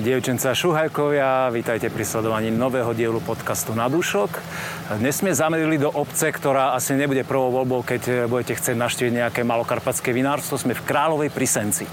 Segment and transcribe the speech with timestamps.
[0.00, 4.32] Dievčenca Šuhajkovia, vítajte pri sledovaní nového dielu podcastu Na dušok.
[4.96, 9.40] Dnes sme zamerili do obce, ktorá asi nebude prvou voľbou, keď budete chcieť naštíviť nejaké
[9.44, 10.56] malokarpatské vinárstvo.
[10.56, 11.84] Sme v Kráľovej Prisenci.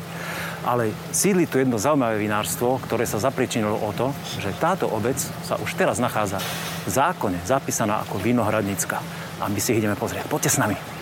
[0.64, 5.60] Ale sídli tu jedno zaujímavé vinárstvo, ktoré sa zapričinilo o to, že táto obec sa
[5.60, 6.40] už teraz nachádza
[6.88, 9.04] v zákone zapísaná ako vinohradnická.
[9.44, 10.32] A my si ich ideme pozrieť.
[10.32, 10.97] Poďte s nami.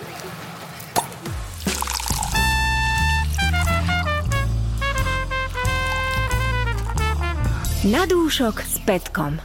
[7.86, 9.38] Na dúšok s Petkom.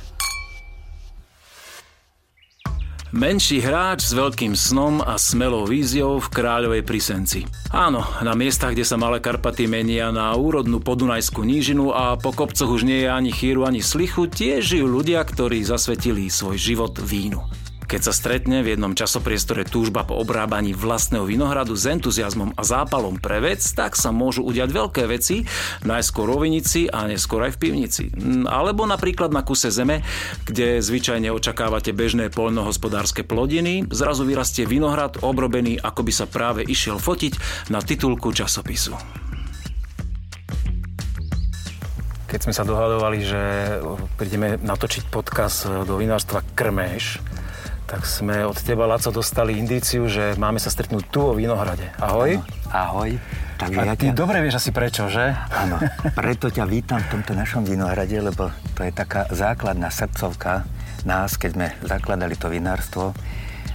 [3.14, 7.46] Menší hráč s veľkým snom a smelou víziou v Kráľovej Prisenci.
[7.70, 12.74] Áno, na miestach, kde sa Malé Karpaty menia na úrodnú podunajskú nížinu a po kopcoch
[12.74, 17.46] už nie je ani chýru, ani slichu, tiež žijú ľudia, ktorí zasvetili svoj život vínu.
[17.92, 23.20] Keď sa stretne v jednom časopriestore túžba po obrábaní vlastného vinohradu s entuziasmom a zápalom
[23.20, 25.44] pre vec, tak sa môžu udiať veľké veci,
[25.84, 28.08] najskôr rovinici a neskôr aj v pivnici.
[28.48, 30.08] Alebo napríklad na kuse zeme,
[30.48, 36.96] kde zvyčajne očakávate bežné poľnohospodárske plodiny, zrazu vyrastie vinohrad obrobený, ako by sa práve išiel
[36.96, 38.96] fotiť na titulku časopisu.
[42.32, 43.42] Keď sme sa dohadovali, že
[44.16, 47.20] prídeme natočiť podcast do vinárstva Krmeš,
[47.92, 51.92] tak sme od teba, Laco, dostali indíciu, že máme sa stretnúť tu o Vinohrade.
[52.00, 52.40] Ahoj.
[52.40, 53.12] Ano, ahoj.
[53.60, 54.16] Takže a ja ty ťa...
[54.16, 55.36] dobre vieš asi prečo, že?
[55.52, 55.76] Áno,
[56.16, 58.48] preto ťa vítam v tomto našom Vinohrade, lebo
[58.80, 60.64] to je taká základná srdcovka
[61.04, 63.12] nás, keď sme zakladali to vinárstvo,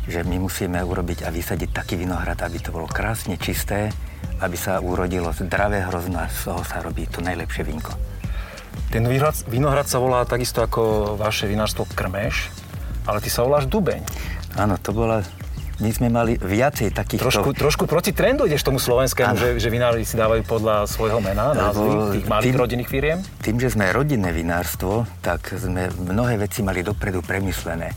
[0.08, 3.92] že my musíme urobiť a vysadiť taký vinohrad, aby to bolo krásne čisté,
[4.41, 7.92] aby sa urodilo zdravé hrozno a z toho sa robí to najlepšie vínko.
[8.89, 9.05] Ten
[9.51, 12.55] vinohrad sa volá takisto ako vaše vinárstvo Krmeš.
[13.06, 14.02] Ale ty sa voláš Dubeň.
[14.58, 15.22] Áno, to bola
[15.76, 17.20] my sme mali viacej takých...
[17.20, 21.52] Trošku, trošku proti trendu ideš tomu slovenskému, že, že vinári si dávajú podľa svojho mena,
[21.52, 23.18] názvy tých malých tým, rodinných firiem?
[23.44, 27.92] Tým, že sme rodinné vinárstvo, tak sme mnohé veci mali dopredu premyslené.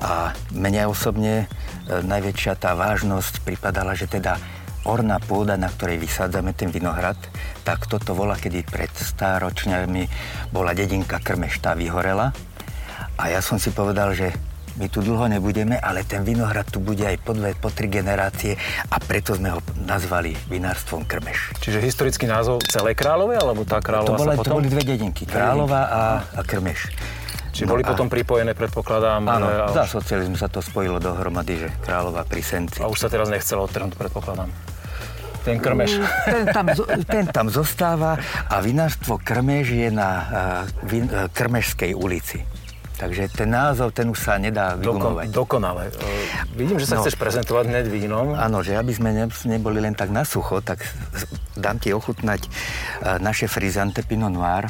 [0.00, 4.40] A mne osobne e, najväčšia tá vážnosť pripadala, že teda
[4.88, 7.20] orná pôda, na ktorej vysádzame ten vinohrad,
[7.68, 10.08] tak toto bola, kedy pred stáročňami
[10.56, 12.32] bola dedinka Krmeštá vyhorela
[13.20, 14.32] a ja som si povedal, že
[14.80, 18.56] my tu dlho nebudeme, ale ten vinohrad tu bude aj po dve, po tri generácie
[18.88, 21.52] a preto sme ho nazvali vinárstvom Krmeš.
[21.60, 24.46] Čiže historický názov celé Králové, alebo tá Kráľová to, bola, potom...
[24.48, 26.88] to boli dve dedinky, Králova a, a Krmeš.
[27.52, 27.92] Čiže no boli a...
[27.92, 29.20] potom pripojené, predpokladám.
[29.26, 32.80] Áno, že, za socializmu sa to spojilo dohromady, že Králova pri Senci.
[32.80, 34.48] A už sa teraz nechcelo odtrhnúť, predpokladám.
[35.40, 35.96] Ten krmeš.
[35.96, 36.66] Mm, ten tam,
[37.08, 40.28] ten tam zostáva a vinárstvo krmeš je na uh,
[40.84, 42.44] vin, uh, Krmešskej ulici.
[43.00, 45.32] Takže ten názov, ten už sa nedá vygumovať.
[45.32, 45.88] Dokon, dokonale.
[45.88, 46.04] Uh,
[46.52, 48.36] vidím, že sa no, chceš prezentovať hneď vínom.
[48.36, 50.84] Áno, že aby sme ne, neboli len tak na sucho, tak
[51.56, 54.68] dám ti ochutnať uh, naše frizante Pinot Noir.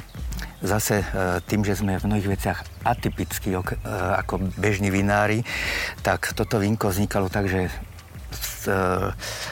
[0.62, 3.66] Zase uh, tým, že sme v mnohých veciach atypickí uh,
[4.22, 5.42] ako bežní vinári,
[6.06, 7.66] tak toto vínko vznikalo tak, že
[8.30, 8.70] s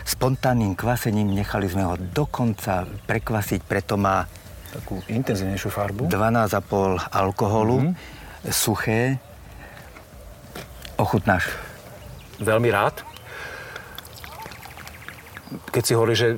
[0.06, 4.28] spontánnym kvasením nechali sme ho dokonca prekvasiť, preto má
[4.70, 6.02] takú intenzívnejšiu farbu.
[6.06, 7.76] 12,5 alkoholu.
[7.82, 9.18] Mm-hmm suché.
[10.98, 11.50] Ochutnáš?
[12.38, 13.02] Veľmi rád.
[15.48, 16.36] Keď si hovorí, že e,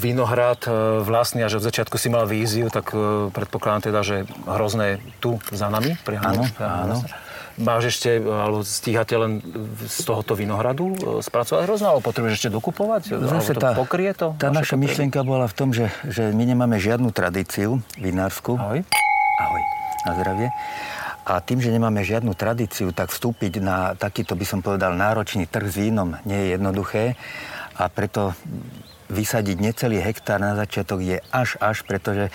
[0.00, 4.16] vinohrad e, vlastne a že v začiatku si mal víziu, tak e, predpokladám teda, že
[4.48, 5.92] hrozné tu za nami.
[6.24, 6.96] Áno, áno.
[7.60, 9.44] Máš ešte, alebo stíhate len
[9.84, 13.12] z tohoto vinohradu spracovať hrozno, alebo potrebuješ ešte dokupovať?
[13.20, 14.32] Zase tá, pokrie to?
[14.40, 18.56] Tá naša myšlienka bola v tom, že, že my nemáme žiadnu tradíciu vinársku.
[18.56, 18.80] Ahoj.
[19.44, 19.62] Ahoj.
[20.08, 20.48] Na zdravie.
[21.30, 25.70] A tým, že nemáme žiadnu tradíciu, tak vstúpiť na takýto, by som povedal, náročný trh
[25.70, 27.14] s vínom nie je jednoduché.
[27.78, 28.34] A preto
[29.06, 32.34] vysadiť necelý hektár na začiatok je až až, pretože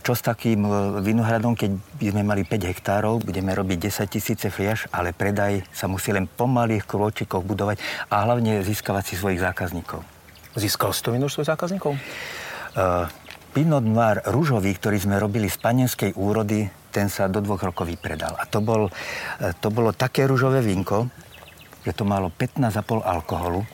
[0.00, 0.70] čo s takým e,
[1.04, 5.92] vinohradom, keď by sme mali 5 hektárov, budeme robiť 10 tisíce fliaž, ale predaj sa
[5.92, 7.76] musí len po malých krôčikoch budovať
[8.08, 10.00] a hlavne získavať si svojich zákazníkov.
[10.56, 11.92] Získal si to víno svojich zákazníkov?
[12.72, 13.04] Uh,
[13.52, 18.34] Pinot Noir rúžový, ktorý sme robili z panenskej úrody, ten sa do dvoch rokov vypredal.
[18.36, 18.90] A to, bol,
[19.38, 21.06] e, to bolo také rúžové vínko,
[21.86, 23.64] že to malo 15,5 alkoholu,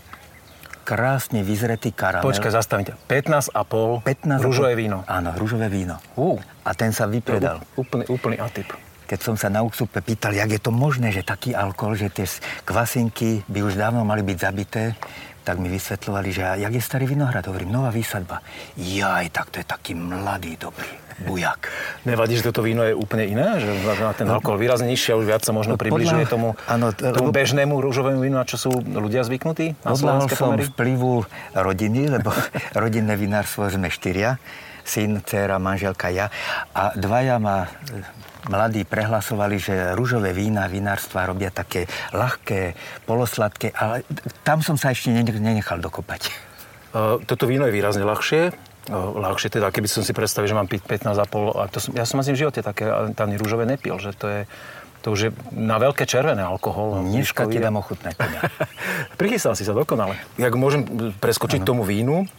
[0.86, 2.30] krásne vyzretý karamel.
[2.30, 2.94] Počkaj, zastavite.
[3.10, 5.02] 15,5 15 rúžové víno.
[5.10, 5.98] Áno, rúžové víno.
[6.14, 6.38] Uh.
[6.62, 7.58] A ten sa vypredal.
[7.74, 8.70] Úplný, úplný atyp.
[9.10, 12.26] Keď som sa na úksupe pýtal, jak je to možné, že taký alkohol, že tie
[12.62, 14.94] kvasinky by už dávno mali byť zabité,
[15.46, 18.42] tak mi vysvetľovali, že jak je starý vinohrad, hovorím, nová výsadba.
[18.74, 21.72] Jaj, tak to je taký mladý, dobrý bujak.
[22.04, 23.56] Nevadí, že toto víno je úplne iné?
[23.56, 23.70] Že
[24.04, 27.32] má ten alkohol výrazne nižší a už viac sa možno no, približuje tomu, ano, tomu
[27.32, 29.80] bežnému rúžovému vínu, na čo sú ľudia zvyknutí?
[29.80, 30.68] Na Podľahol som pomery?
[30.68, 31.24] vplyvu
[31.56, 32.34] rodiny, lebo
[32.82, 34.36] rodinné vinárstvo sme štyria
[34.86, 36.30] syn, dcera, manželka, ja.
[36.70, 37.66] A dvaja ma
[38.46, 44.06] mladí prehlasovali, že rúžové vína, vinárstva robia také ľahké, polosladké, ale
[44.46, 46.30] tam som sa ešte nenechal dokopať.
[47.26, 48.54] Toto víno je výrazne ľahšie,
[48.92, 52.22] ľahšie teda, keby som si predstavil, že mám piť 15,5, a to som, ja som
[52.22, 54.40] asi v živote také ani rúžové nepil, že to je,
[55.02, 57.02] to už je na veľké červené alkohol.
[57.02, 58.14] Dneska ti dám ochutné.
[59.20, 60.18] Prichystal si sa dokonale.
[60.38, 60.86] Jak môžem
[61.18, 61.68] preskočiť ano.
[61.68, 62.30] tomu vínu,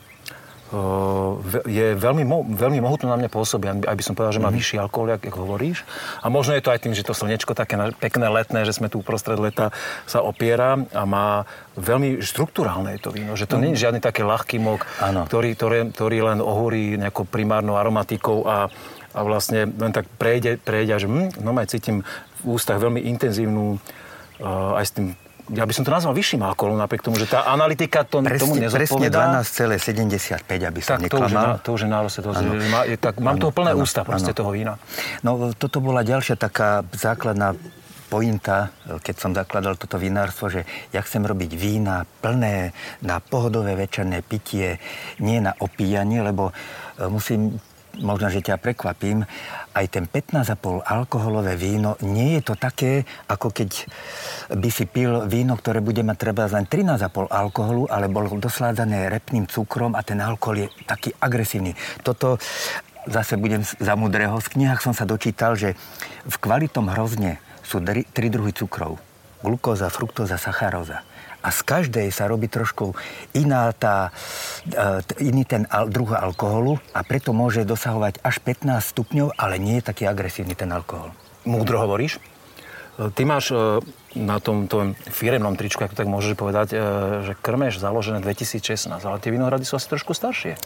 [1.64, 4.60] je veľmi, veľmi mohutno na mňa pôsobí, aby som povedal, že má mm-hmm.
[4.60, 5.88] vyšší alkohol, ako hovoríš.
[6.19, 9.00] A možno je to aj tým, že to slnečko také pekné letné, že sme tu
[9.00, 9.72] uprostred leta
[10.04, 11.48] sa opiera a má
[11.80, 13.62] veľmi štruktúrálne je to víno, že to mm.
[13.64, 14.84] nie je žiadny taký ľahký mok,
[15.31, 18.68] ktorý, ktorý, ktorý len ohúri nejakou primárnou aromatikou a,
[19.16, 22.04] a vlastne len tak prejde, prejde až hm, no aj cítim
[22.44, 23.78] v ústach veľmi intenzívnu
[24.42, 25.08] uh, aj s tým
[25.47, 28.53] ja by som to nazval vyšším alkoholom, napriek tomu, že tá analytika to, presne, tomu
[28.59, 29.44] nezodpovedá.
[29.44, 29.79] Presne
[30.44, 31.63] 12,75, aby som tak, neklamal.
[31.63, 33.71] To už je, na, to už je to, má, je, tak, mám ano, toho plné
[33.71, 34.39] ano, ústa proste ano.
[34.44, 34.73] toho vína.
[35.23, 37.55] No toto bola ďalšia taká základná
[38.07, 40.63] pointa, keď som zakladal toto vinárstvo, že
[40.95, 42.71] ja chcem robiť vína plné
[43.03, 44.79] na pohodové večerné pitie,
[45.19, 46.53] nie na opíjanie, lebo e,
[47.11, 47.59] musím
[48.01, 49.25] možno, že ťa prekvapím,
[49.73, 53.88] aj ten 15,5 alkoholové víno nie je to také, ako keď
[54.51, 59.47] by si pil víno, ktoré bude mať treba len 13,5 alkoholu, ale bolo dosládzané repným
[59.47, 61.73] cukrom a ten alkohol je taký agresívny.
[62.03, 62.35] Toto
[63.07, 64.35] zase budem za mudrého.
[64.44, 65.79] V knihách som sa dočítal, že
[66.27, 68.99] v kvalitom hrozne sú tri druhy cukrov.
[69.39, 71.06] Glukóza, fruktóza, sacharóza
[71.47, 72.91] a z každej sa robí trošku
[73.31, 74.11] iná tá,
[74.67, 79.88] e, iný ten druh alkoholu a preto môže dosahovať až 15 stupňov, ale nie je
[79.88, 81.15] taký agresívny ten alkohol.
[81.47, 82.19] Múdro hovoríš?
[82.99, 83.79] E, ty máš e,
[84.19, 86.75] na tom tom firemnom tričku, ako tak môžeš povedať,
[87.23, 90.59] že krmeš založené 2016, ale tie vinohrady sú asi trošku staršie.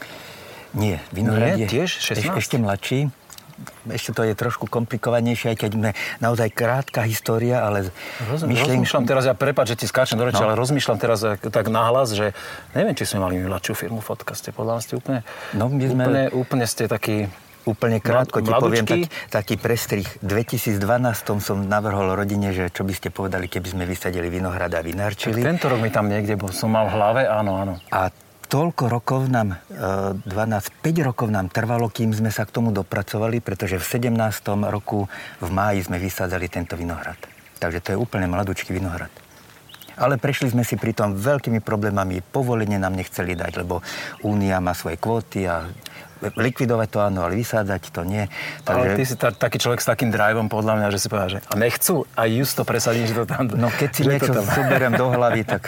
[0.72, 2.32] Nie, vinohrad je tiež 16?
[2.42, 3.12] ešte mladší
[3.90, 7.90] ešte to je trošku komplikovanejšie, aj keď sme naozaj krátka história, ale
[8.26, 8.82] Roz, myšlím...
[8.82, 10.50] Rozmýšľam teraz, ja prepáč, že ti skáčem do reči, no.
[10.50, 12.36] ale rozmýšľam teraz tak nahlas, že
[12.74, 14.50] neviem, či sme mali mladšiu firmu v podcaste.
[14.50, 15.20] Podľa ste úplne,
[15.56, 16.02] no, my sme...
[16.04, 17.30] úplne, úplne ste taký
[17.62, 20.06] Úplne krátko ti poviem tak, taký prestrih.
[20.18, 20.82] V 2012
[21.38, 25.38] som navrhol rodine, že čo by ste povedali, keby sme vysadili vinohrad a vinárčili.
[25.38, 27.74] Tak tento rok mi tam niekde, bo som mal v hlave, áno, áno.
[27.94, 28.10] A
[28.52, 33.40] toľko rokov nám, 12, e, 5 rokov nám trvalo, kým sme sa k tomu dopracovali,
[33.40, 34.68] pretože v 17.
[34.68, 35.08] roku
[35.40, 37.16] v máji sme vysádzali tento vinohrad.
[37.56, 39.08] Takže to je úplne mladúčky vinohrad.
[39.96, 42.20] Ale prešli sme si pri tom veľkými problémami.
[42.20, 43.80] Povolenie nám nechceli dať, lebo
[44.24, 45.68] Únia má svoje kvóty a
[46.38, 48.30] likvidovať to áno, ale vysádzať to nie.
[48.62, 48.86] Takže...
[48.86, 51.40] Ale ty si ta, taký človek s takým driveom podľa mňa, že si povedal, že
[51.50, 53.50] a nechcú a just to presadím, že to tam...
[53.50, 55.66] No keď si niečo zoberiem do hlavy, tak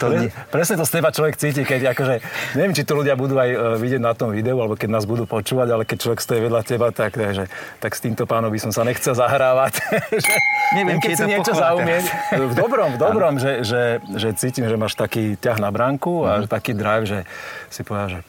[0.00, 0.30] to Pre.
[0.50, 2.14] Presne to z teba človek cíti, keď akože,
[2.54, 5.26] neviem, či to ľudia budú aj uh, vidieť na tom videu, alebo keď nás budú
[5.26, 7.50] počúvať, ale keď človek stojí vedľa teba, tak, takže,
[7.82, 9.82] tak s týmto pánom by som sa nechcel zahrávať.
[10.24, 10.34] že,
[10.78, 12.04] neviem, keď si niečo zaumieť.
[12.34, 13.82] V dobrom, v dobrom, že, že,
[14.14, 16.50] že, cítim, že máš taký ťah na bránku a mm.
[16.50, 17.18] taký drive, že
[17.70, 18.20] si povedal, že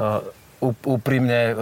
[0.00, 0.22] uh,
[0.62, 1.54] úprimne e,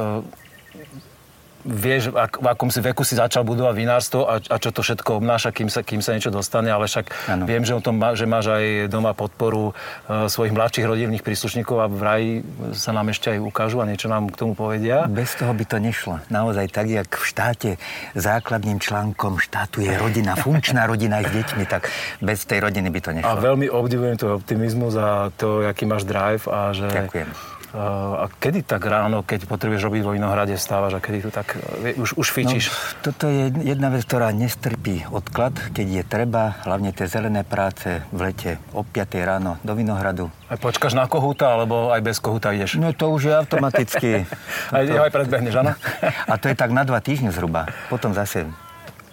[1.65, 5.21] vieš, ak, v akom si veku si začal budovať vinárstvo a, a čo to všetko
[5.21, 7.45] obnáša, kým sa, kým sa niečo dostane, ale však ano.
[7.45, 11.77] viem, že, o tom má, že máš aj doma podporu uh, svojich mladších rodinných príslušníkov
[11.77, 12.41] a vraj
[12.73, 15.05] sa nám ešte aj ukážu a niečo nám k tomu povedia.
[15.09, 16.25] Bez toho by to nešlo.
[16.33, 17.71] Naozaj tak, jak v štáte
[18.17, 21.93] základným článkom štátu je rodina, funkčná rodina aj s deťmi, tak
[22.25, 23.29] bez tej rodiny by to nešlo.
[23.29, 26.89] A veľmi obdivujem to optimizmus a to, aký máš drive a že...
[26.89, 31.55] Ďakujem a kedy tak ráno, keď potrebuješ robiť vo Vinohrade, stávaš a kedy tu tak
[31.95, 32.67] už, už fičíš?
[32.67, 32.75] No,
[33.07, 38.19] toto je jedna vec, ktorá nestrpí odklad, keď je treba, hlavne tie zelené práce v
[38.27, 40.35] lete o 5 ráno do Vinohradu.
[40.51, 42.75] Aj počkáš na kohúta, alebo aj bez kohúta ideš?
[42.75, 44.11] No to už je automaticky.
[44.75, 45.03] aj, to...
[45.07, 45.73] aj predbehneš, áno?
[46.03, 47.71] a to je tak na dva týždne zhruba.
[47.87, 48.51] Potom zase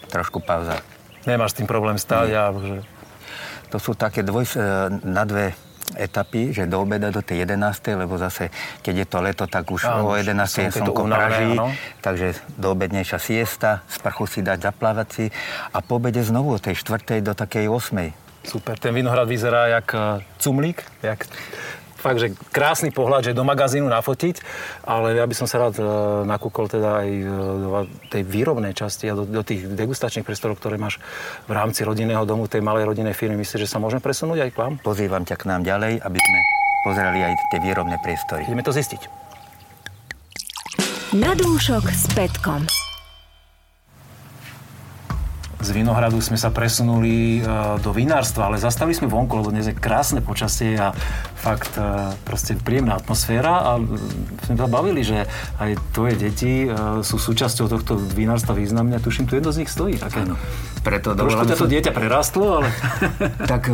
[0.09, 0.81] trošku pauza.
[1.29, 2.43] Nemáš s tým problém stáť a...
[2.57, 2.81] Že...
[3.69, 4.47] To sú také dvoj,
[5.03, 5.51] na dve
[5.95, 7.95] etapy, že do obeda do tej 11.
[7.95, 8.51] lebo zase,
[8.83, 10.67] keď je to leto, tak už Áno, o 11.
[10.67, 11.55] je slnko praží,
[12.03, 15.25] takže do obednejšia siesta, sprchu si dať, zaplávať si
[15.71, 17.23] a po obede znovu od tej 4.
[17.23, 18.27] do takej 8.
[18.47, 21.27] Super, ten vinohrad vyzerá jak eh, cumlík, jak
[22.07, 24.39] fakt, že krásny pohľad, že do magazínu nafotiť,
[24.87, 25.83] ale ja by som sa rád e,
[26.23, 27.25] nakúkol teda aj e,
[27.59, 27.69] do
[28.07, 31.03] tej výrobnej časti a do, do tých degustačných priestorov, ktoré máš
[31.45, 33.35] v rámci rodinného domu, tej malej rodinnej firmy.
[33.43, 34.73] Myslíš, že sa môžeme presunúť aj k vám?
[34.79, 36.39] Pozývam ťa k nám ďalej, aby sme
[36.87, 38.47] pozerali aj tie výrobné priestory.
[38.47, 39.27] Ideme to zistiť.
[41.19, 42.86] Na dúšok s Petkom.
[45.57, 49.73] Z Vinohradu sme sa presunuli uh, do vinárstva, ale zastali sme vonku, lebo dnes je
[49.73, 50.93] krásne počasie a
[51.33, 53.81] fakt uh, proste príjemná atmosféra a
[54.45, 55.25] sme sa bavili, že
[55.57, 59.71] aj tvoje deti uh, sú súčasťou tohto vinárstva významne a tuším, tu jedno z nich
[59.73, 59.97] stojí.
[59.97, 60.29] Také.
[60.29, 60.37] Áno.
[60.85, 62.69] Preto Trošku ťa to dieťa prerastlo, ale...
[63.51, 63.73] tak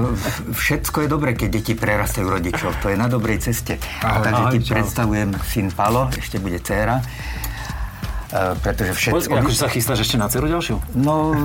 [0.55, 2.79] všetko je dobré, keď deti prerastajú rodičov.
[2.79, 3.75] To je na dobrej ceste.
[3.99, 4.73] Ahoj, Takže ahoj, ti čau.
[4.79, 7.03] predstavujem syn Palo, ešte bude dcéra
[8.33, 9.45] Uh, pretože všetko...
[9.45, 10.81] Akože sa chystáš ešte na dceru ďalšiu?
[10.97, 11.37] No...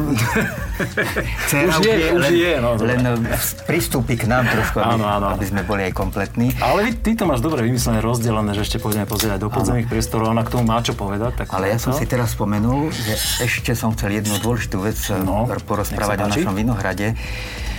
[1.69, 2.81] už je, už len, je, no.
[2.81, 3.29] Len
[3.69, 5.27] pristúpi k nám trošku, aby, áno, áno.
[5.37, 6.57] aby sme boli aj kompletní.
[6.65, 10.49] Ale ty to máš dobre vymyslené, rozdelené, že ešte pôjdeme pozrieť do podzemných priestorov, ona
[10.49, 11.45] k tomu má čo povedať.
[11.45, 15.45] Tak Ale ja som si teraz spomenul, že ešte som chcel jednu dôležitú vec no,
[15.45, 17.13] porozprávať o našom vinohrade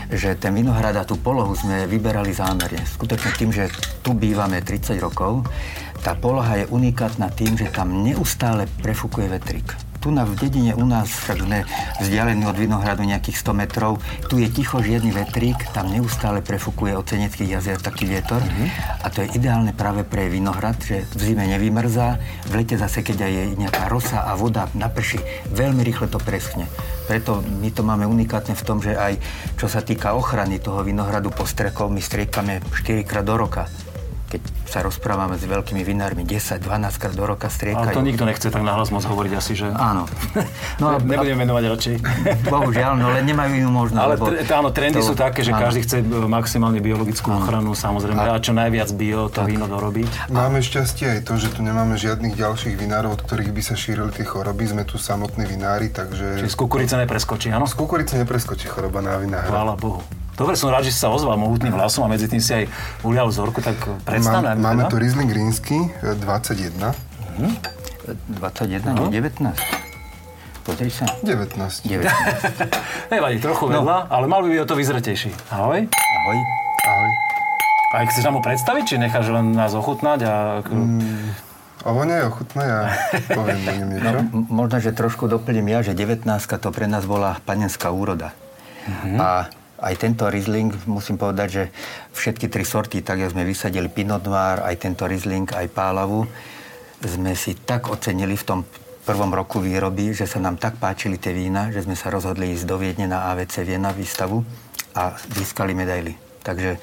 [0.09, 2.81] že ten vinohrad a tú polohu sme vyberali zámerne.
[2.81, 3.69] Skutočne tým, že
[4.01, 5.45] tu bývame 30 rokov,
[5.99, 9.75] tá poloha je unikátna tým, že tam neustále prefúkuje vetrík.
[9.99, 11.67] Tu na v dedine u nás, však sme
[11.99, 13.99] vzdialení od Vinohradu nejakých 100 metrov,
[14.31, 19.03] tu je ticho žiadny vetrík, tam neustále prefúkuje od Ceneckých jazier taký vietor mm-hmm.
[19.03, 22.15] a to je ideálne práve pre Vinohrad, že v zime nevymrzá,
[22.47, 25.19] v lete zase, keď aj je nejaká rosa a voda naprší,
[25.51, 26.71] veľmi rýchle to preschne.
[27.11, 29.19] Preto my to máme unikátne v tom, že aj
[29.59, 33.67] čo sa týka ochrany toho Vinohradu postrekov, my striekame 4 krát do roka
[34.29, 36.61] keď sa rozprávame s veľkými vinármi 10-12
[37.01, 37.89] krát do roka striekajú.
[37.89, 39.67] Ale to nikto nechce tak nahlas moc hovoriť asi, že...
[39.73, 40.05] Áno.
[40.79, 41.95] No, a, Nebudem menovať radšej.
[42.53, 43.99] Bohužiaľ, no len nemajú inú možnosť.
[43.99, 45.59] Ale lebo áno, trendy to, sú také, že áno.
[45.67, 47.43] každý chce e, maximálne biologickú áno.
[47.43, 49.51] ochranu, samozrejme, a, a čo najviac bio to tak.
[49.51, 50.31] víno dorobiť.
[50.31, 54.13] Máme šťastie aj to, že tu nemáme žiadnych ďalších vinárov, od ktorých by sa šírili
[54.13, 54.63] tie choroby.
[54.69, 56.39] Sme tu samotní vinári, takže...
[56.39, 57.67] Čiže z kukurice nepreskočí, áno?
[57.67, 59.49] Z kukurice nepreskočí choroba na vinára.
[59.51, 59.99] Chvála Bohu.
[60.39, 62.63] Dobre, som rád, že si sa ozval mohutným hlasom a medzi tým si aj
[63.03, 63.75] ulial vzorku, tak
[64.07, 66.95] predstav Má, Máme tu Riesling Rínsky 21.
[67.35, 67.51] Mhm.
[68.39, 69.11] 21, no.
[69.11, 69.51] nie 19.
[70.63, 71.03] Pozri sa.
[71.27, 71.91] 19.
[71.91, 72.07] 19.
[73.13, 73.83] Nevadí, trochu no.
[73.83, 75.29] vedľa, ale mal by byť o to vyzretejší.
[75.51, 75.79] Ahoj.
[75.91, 76.37] Ahoj.
[76.87, 77.11] Ahoj.
[77.89, 80.19] A chceš nám ho predstaviť, či necháš len nás ochutnať?
[80.23, 80.33] A...
[80.63, 81.35] Mm,
[81.83, 82.79] a vonia je ochutná, ja
[83.35, 84.07] poviem o ňom niečo.
[84.07, 88.31] No, možno, že trošku doplním ja, že 19 to pre nás bola panenská úroda.
[88.87, 89.17] Mm-hmm.
[89.19, 91.63] A aj tento Riesling, musím povedať, že
[92.11, 96.27] všetky tri sorty, tak ako sme vysadili Pinot Noir, aj tento Riesling, aj Pálavu,
[96.99, 98.59] sme si tak ocenili v tom
[99.07, 102.65] prvom roku výroby, že sa nám tak páčili tie vína, že sme sa rozhodli ísť
[102.67, 104.43] do Viedne na AVC Viena výstavu
[104.93, 106.13] a získali medaily.
[106.43, 106.77] Takže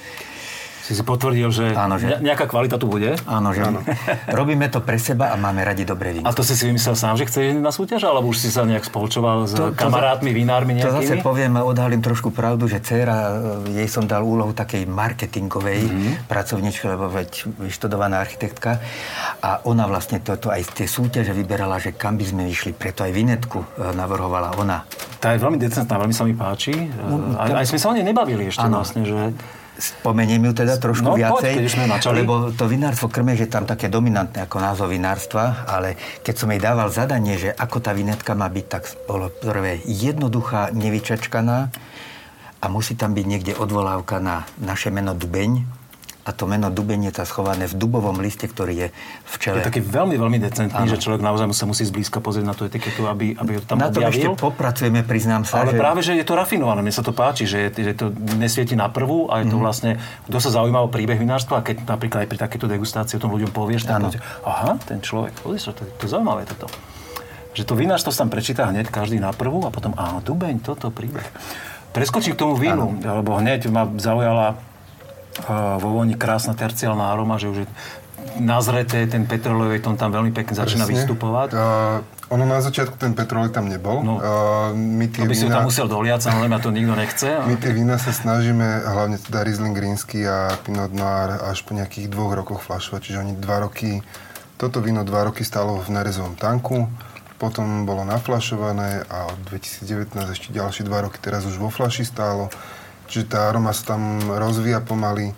[0.87, 3.19] si si potvrdil, že, áno, že nejaká kvalita tu bude?
[3.27, 3.83] Áno, že áno.
[4.39, 6.31] robíme to pre seba a máme radi dobré víno.
[6.31, 8.87] A to si si vymyslel sám, že chceš na súťaž, alebo už si sa nejak
[8.87, 10.95] spolčoval s to, to kamarátmi, za, vinármi nejakými?
[10.95, 13.19] To zase poviem, odhalím trošku pravdu, že dcera,
[13.67, 16.31] e, jej som dal úlohu takej marketingovej mm-hmm.
[16.31, 18.79] pracovničky, lebo veď vyštudovaná architektka
[19.43, 23.11] a ona vlastne toto aj tie súťaže vyberala, že kam by sme išli, preto aj
[23.11, 24.87] vinetku e, navrhovala ona.
[25.19, 26.79] Tá je veľmi decentná, veľmi sa mi páči.
[26.95, 28.87] No, aj, aj sme sa o nej nebavili ešte ano.
[28.87, 29.35] vlastne, že
[29.77, 34.49] Spomeniem ju teda trošku no, viacej, poď, lebo to vinárstvo krme, že tam také dominantné
[34.49, 38.67] ako názov vinárstva, ale keď som jej dával zadanie, že ako tá vinetka má byť,
[38.73, 41.69] tak bolo prvé jednoduchá, nevyčačkaná
[42.57, 45.86] a musí tam byť niekde odvolávka na naše meno Dubeň,
[46.27, 48.89] a to meno Dubenie je schované v dubovom liste, ktorý je
[49.31, 49.63] v čele.
[49.63, 50.91] Je taký veľmi, veľmi decentný, ano.
[50.91, 54.03] že človek naozaj sa musí zblízka pozrieť na tú etiketu, aby, aby tam Na to
[54.03, 55.63] ešte popracujeme, priznám sa.
[55.63, 55.79] Ale že...
[55.79, 58.11] práve, že je to rafinované, mne sa to páči, že, je, že to
[58.43, 59.63] nesvieti na prvú a je to mm.
[59.63, 59.91] vlastne,
[60.27, 63.31] kto sa zaujíma o príbeh vinárstva a keď napríklad aj pri takéto degustácii o tom
[63.31, 66.67] ľuďom povieš, tak povieš, aha, ten človek, pozri sa, to, to je zaujímavé toto.
[67.55, 70.91] Že to vinárstvo sa tam prečíta hneď každý na prvú a potom, áno, Dubeň, toto
[70.91, 71.25] príbeh.
[71.95, 73.23] Preskočím k tomu vínu, ano.
[73.23, 74.61] lebo hneď ma zaujala
[75.81, 77.69] vo voni krásna terciálna aroma, že už je
[78.41, 81.07] nazreté, ten petrolejový tón tam veľmi pekne začína Presne.
[81.07, 81.49] vystupovať.
[81.57, 84.03] Uh, ono na začiatku ten petrolej tam nebol.
[84.03, 86.95] No, uh, my tie to by vína, si tam musel doliať, samozrejme, a to nikto
[86.99, 87.29] nechce.
[87.31, 87.47] Ale...
[87.49, 92.11] My tie vína sa snažíme, hlavne teda Riesling Greensky a Pinot Noir, až po nejakých
[92.13, 93.01] dvoch rokoch flašovať.
[93.07, 94.03] Čiže oni dva roky,
[94.59, 96.91] toto víno dva roky stálo v nerezovom tanku,
[97.37, 102.49] potom bolo naflašované a od 2019 ešte ďalšie dva roky teraz už vo flaši stálo.
[103.07, 105.33] Čiže tá aroma sa tam rozvíja pomaly.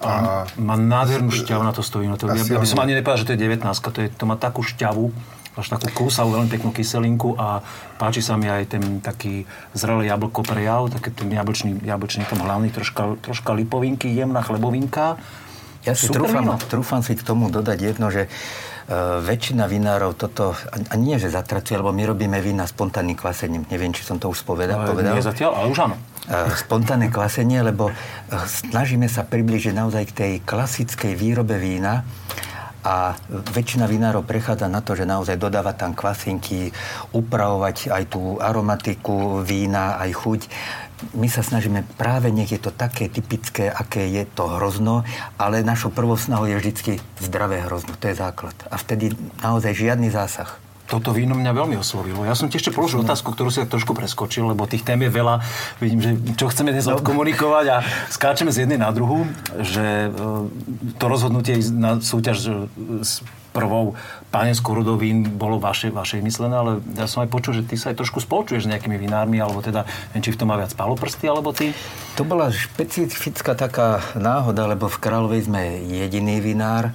[0.00, 0.44] A...
[0.56, 2.08] Má nádhernú šťavu na to stojí.
[2.08, 4.24] No to, ja, ja by som ani nepovedal, že to je 19 to, je, to
[4.24, 5.12] má takú šťavu,
[5.60, 7.60] až takú kúsavú, veľmi peknú kyselinku a
[8.00, 9.44] páči sa mi aj ten taký
[9.76, 15.20] zrelý jablko prejav, taký ten jablčný, jablčný tam hlavný, troška, troška lipovinky, jemná chlebovinka.
[15.84, 18.28] Ja si trúfam, trúfam si k tomu dodať jedno, že
[18.90, 23.62] Uh, väčšina vinárov toto, a nie že zatracuje, lebo my robíme vína spontánnym kvasením.
[23.70, 25.14] Neviem, či som to už spovedal, ale povedal.
[25.14, 25.94] Nie zatiaľ, ale už áno.
[26.28, 27.94] Uh, spontánne kvasenie, lebo uh,
[28.44, 32.04] snažíme sa približiť naozaj k tej klasickej výrobe vína
[32.80, 36.72] a väčšina vinárov prechádza na to, že naozaj dodávať tam kvasinky,
[37.12, 40.40] upravovať aj tú aromatiku vína, aj chuť.
[41.16, 45.04] My sa snažíme práve, nech je to také typické, aké je to hrozno,
[45.40, 47.96] ale našou prvou snahou je vždycky zdravé hrozno.
[48.00, 48.56] To je základ.
[48.68, 52.26] A vtedy naozaj žiadny zásah toto víno mňa veľmi oslovilo.
[52.26, 55.10] Ja som ti ešte položil otázku, ktorú si tak trošku preskočil, lebo tých tém je
[55.14, 55.38] veľa.
[55.78, 56.98] Vidím, že čo chceme dnes no.
[56.98, 57.76] odkomunikovať a
[58.10, 59.22] skáčeme z jednej na druhú,
[59.62, 62.52] že e, to rozhodnutie na súťaž e,
[63.06, 63.98] s prvou
[64.30, 67.98] pánenskou rodovín bolo vaše, vaše myslené, ale ja som aj počul, že ty sa aj
[67.98, 71.50] trošku spoločuješ s nejakými vinármi, alebo teda, neviem, či v tom má viac paloprsty, alebo
[71.50, 71.74] ty?
[72.14, 76.94] To bola špecifická taká náhoda, lebo v Kráľovej sme jediný vinár,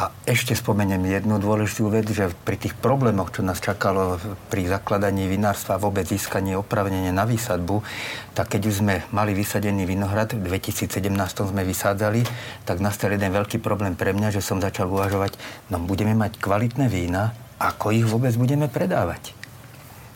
[0.00, 4.16] a ešte spomeniem jednu dôležitú vec, že pri tých problémoch, čo nás čakalo
[4.48, 7.84] pri zakladaní vinárstva, vôbec získanie opravnenia na výsadbu,
[8.32, 11.04] tak keď už sme mali vysadený vinohrad, v 2017
[11.44, 12.24] sme vysádzali,
[12.64, 15.36] tak nastal jeden veľký problém pre mňa, že som začal uvažovať,
[15.68, 19.36] no budeme mať kvalitné vína, ako ich vôbec budeme predávať?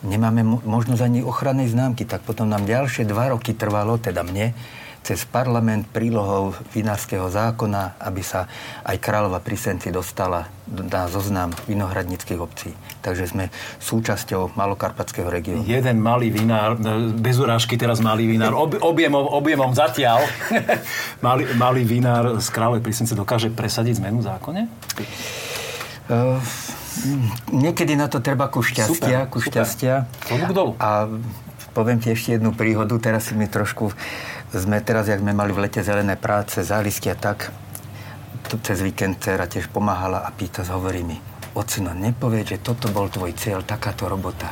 [0.01, 4.57] Nemáme možnosť ani ochrannej známky, tak potom nám ďalšie dva roky trvalo, teda mne,
[5.05, 8.49] cez parlament prílohou vinárskeho zákona, aby sa
[8.81, 12.73] aj Kráľova pri Senci dostala na zoznam vinohradnických obcí.
[13.05, 15.61] Takže sme súčasťou Malokarpatského regiónu.
[15.61, 16.81] Jeden malý vinár,
[17.21, 20.25] bez urážky teraz malý vinár, ob, objemom, objemom zatiaľ,
[21.25, 24.61] malý, malý vinár z Kráľovej pri Senci dokáže presadiť zmenu v zákone?
[26.09, 26.41] Uh,
[27.53, 29.29] niekedy na to treba ku šťastia.
[29.29, 30.09] Super, ku šťastia.
[30.25, 30.73] Super.
[30.81, 31.13] A
[31.75, 33.91] poviem ti ešte jednu príhodu, teraz si mi trošku
[34.53, 37.49] sme teraz, jak sme mali v lete zelené práce, zálistia tak,
[38.61, 41.17] cez víkend dcera tiež pomáhala a pýta, hovorí mi,
[41.55, 44.51] ocino, nepovie, že toto bol tvoj cieľ, takáto robota.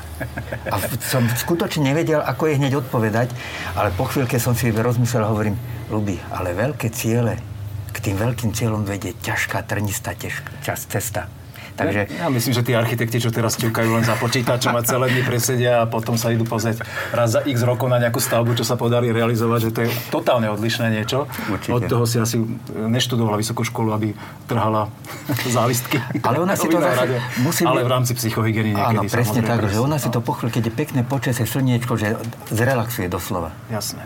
[0.71, 3.29] A som skutočne nevedel, ako je hneď odpovedať,
[3.75, 5.59] ale po chvíľke som si rozmyslel, hovorím,
[5.91, 7.37] Luby, ale veľké ciele,
[7.93, 10.17] k tým veľkým cieľom vedie ťažká, trnistá
[10.63, 11.29] čas, cesta.
[11.73, 12.05] Takže...
[12.21, 15.81] Ja myslím, že tí architekti, čo teraz ťukajú len za počítačom a celé dny presedia
[15.81, 19.09] a potom sa idú pozrieť raz za x rokov na nejakú stavbu, čo sa podarí
[19.09, 21.25] realizovať, že to je totálne odlišné niečo.
[21.49, 21.73] Určite.
[21.73, 22.37] Od toho si asi
[22.69, 24.13] neštudovala vysokú školu, aby
[24.45, 24.93] trhala
[25.55, 25.97] zálistky.
[26.21, 27.65] Ale ona si to zase musí...
[27.65, 29.09] Ale v rámci psychohygieny niekedy.
[29.09, 32.21] Áno, presne tak, že ona si to pochvíľ, keď je pekné počasie, slniečko, že
[32.53, 33.49] zrelaxuje doslova.
[33.73, 34.05] Jasné.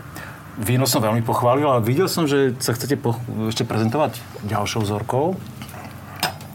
[0.58, 3.14] Víno som veľmi pochválil, ale videl som, že sa chcete po-
[3.46, 5.38] ešte prezentovať ďalšou vzorkou.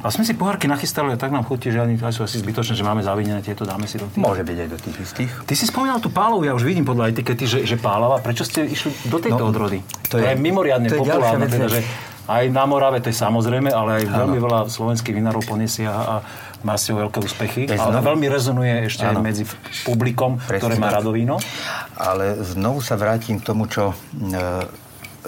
[0.03, 2.83] A sme si pohárky nachystali a tak nám chutí, že ani sú asi zbytočné, že
[2.83, 4.19] máme zavinené tieto, dáme si do tých.
[4.19, 5.31] Môže byť aj do tých istých.
[5.47, 8.19] Ty si spomínal tú pálovu, ja už vidím podľa etikety, že, že pálava.
[8.19, 9.79] Prečo ste išli do tejto no, odrody?
[10.11, 11.81] To je, to je mimoriadne to je populárne, teda, že
[12.27, 14.15] aj na Morave, to je samozrejme, ale aj ano.
[14.27, 16.15] veľmi veľa slovenských vinárov poniesia a
[16.63, 17.61] má si veľké úspechy.
[17.71, 19.19] Ale veľmi rezonuje ešte ano.
[19.19, 19.43] aj medzi
[19.83, 21.39] publikom, Presne ktoré má radovíno.
[21.99, 23.95] Ale znovu sa vrátim k tomu, čo e,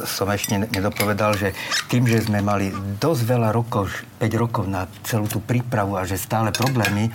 [0.03, 1.55] som ešte nedopovedal, že
[1.87, 3.87] tým, že sme mali dosť veľa rokov,
[4.19, 7.07] 5 rokov na celú tú prípravu a že stále problémy,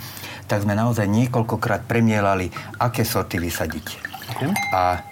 [0.49, 2.49] tak sme naozaj niekoľkokrát premielali,
[2.81, 3.85] aké sorty vysadiť.
[4.33, 4.49] Okay.
[4.73, 5.05] A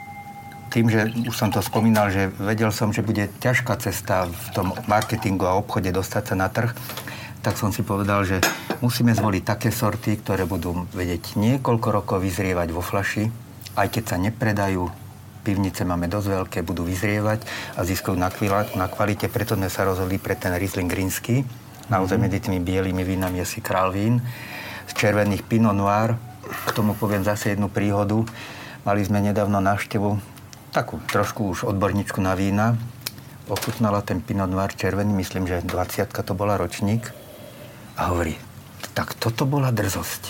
[0.70, 4.68] tým, že už som to spomínal, že vedel som, že bude ťažká cesta v tom
[4.86, 6.74] marketingu a obchode dostať sa na trh,
[7.40, 8.44] tak som si povedal, že
[8.84, 13.32] musíme zvoliť také sorty, ktoré budú vedieť niekoľko rokov vyzrievať vo flaši,
[13.80, 14.92] aj keď sa nepredajú,
[15.50, 17.42] pivnice máme dosť veľké, budú vyzrievať
[17.74, 18.30] a získajú na,
[18.78, 21.42] na kvalite, preto sme sa rozhodli pre ten Riesling Grínsky.
[21.90, 22.24] Naozaj mm.
[22.30, 24.22] medzi tými bielými vínami je si král vín.
[24.86, 26.14] Z červených Pinot Noir,
[26.46, 28.22] k tomu poviem zase jednu príhodu.
[28.86, 30.22] Mali sme nedávno návštevu,
[30.70, 32.78] takú trošku už odborníčku na vína.
[33.50, 37.10] Ochutnala ten Pinot Noir červený, myslím, že 20 to bola ročník.
[37.98, 38.38] A hovorí,
[38.94, 40.24] tak toto bola drzosť.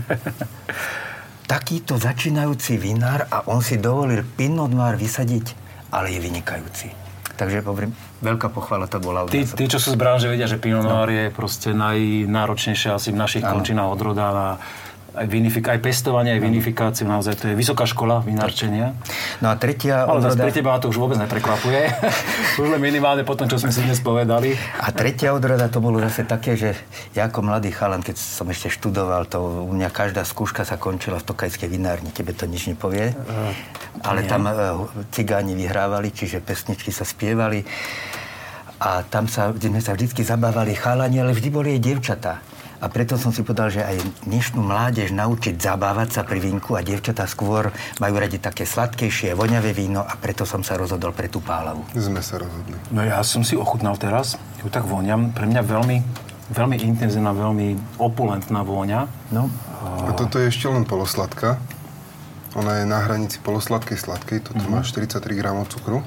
[1.46, 5.54] takýto začínajúci vinár a on si dovolil Pinot Noir vysadiť,
[5.94, 6.88] ale je vynikajúci.
[7.36, 7.92] Takže hovorím,
[8.24, 9.28] veľká pochvala to bola.
[9.28, 11.16] Tí, tí, čo sú z branže, vedia, že Pinot Noir no.
[11.16, 14.48] je proste najnáročnejšie asi v našich končinách odroda na
[15.16, 18.92] aj, vinifik- aj pestovanie, aj vinifikáciu, naozaj to je vysoká škola vinárčenia.
[19.40, 20.44] No a tretia Ale odroda...
[20.44, 21.88] pre teba to už vôbec neprekvapuje.
[22.60, 24.52] už len minimálne po tom, čo sme si dnes povedali.
[24.84, 26.76] A tretia odroda to bolo zase také, že
[27.16, 31.16] ja ako mladý chalan, keď som ešte študoval, to u mňa každá skúška sa končila
[31.16, 33.16] v Tokajskej vinárni, tebe to nič nepovie.
[33.16, 33.50] Uh,
[34.04, 34.28] Ale nie.
[34.28, 37.64] tam uh, cigáni vyhrávali, čiže pesničky sa spievali.
[38.76, 42.34] A tam sa, sme sa vždy zabávali chalani, ale vždy boli aj dievčatá.
[42.86, 43.98] A preto som si povedal, že aj
[44.30, 49.74] dnešnú mládež naučiť zabávať sa pri vínku a dievčatá skôr majú radi také sladkejšie, voňavé
[49.74, 51.82] víno a preto som sa rozhodol pre tú pálavu.
[51.98, 52.78] Sme sa rozhodli.
[52.94, 55.34] No ja som si ochutnal teraz, ju tak voňam.
[55.34, 55.96] Pre mňa veľmi,
[56.54, 59.34] veľmi intenzívna, veľmi opulentná vôňa.
[59.34, 59.50] No.
[60.06, 61.58] A toto je ešte len polosladká.
[62.54, 64.78] Ona je na hranici polosladkej sladkej, toto mm-hmm.
[64.78, 66.06] má 43 gramov cukru.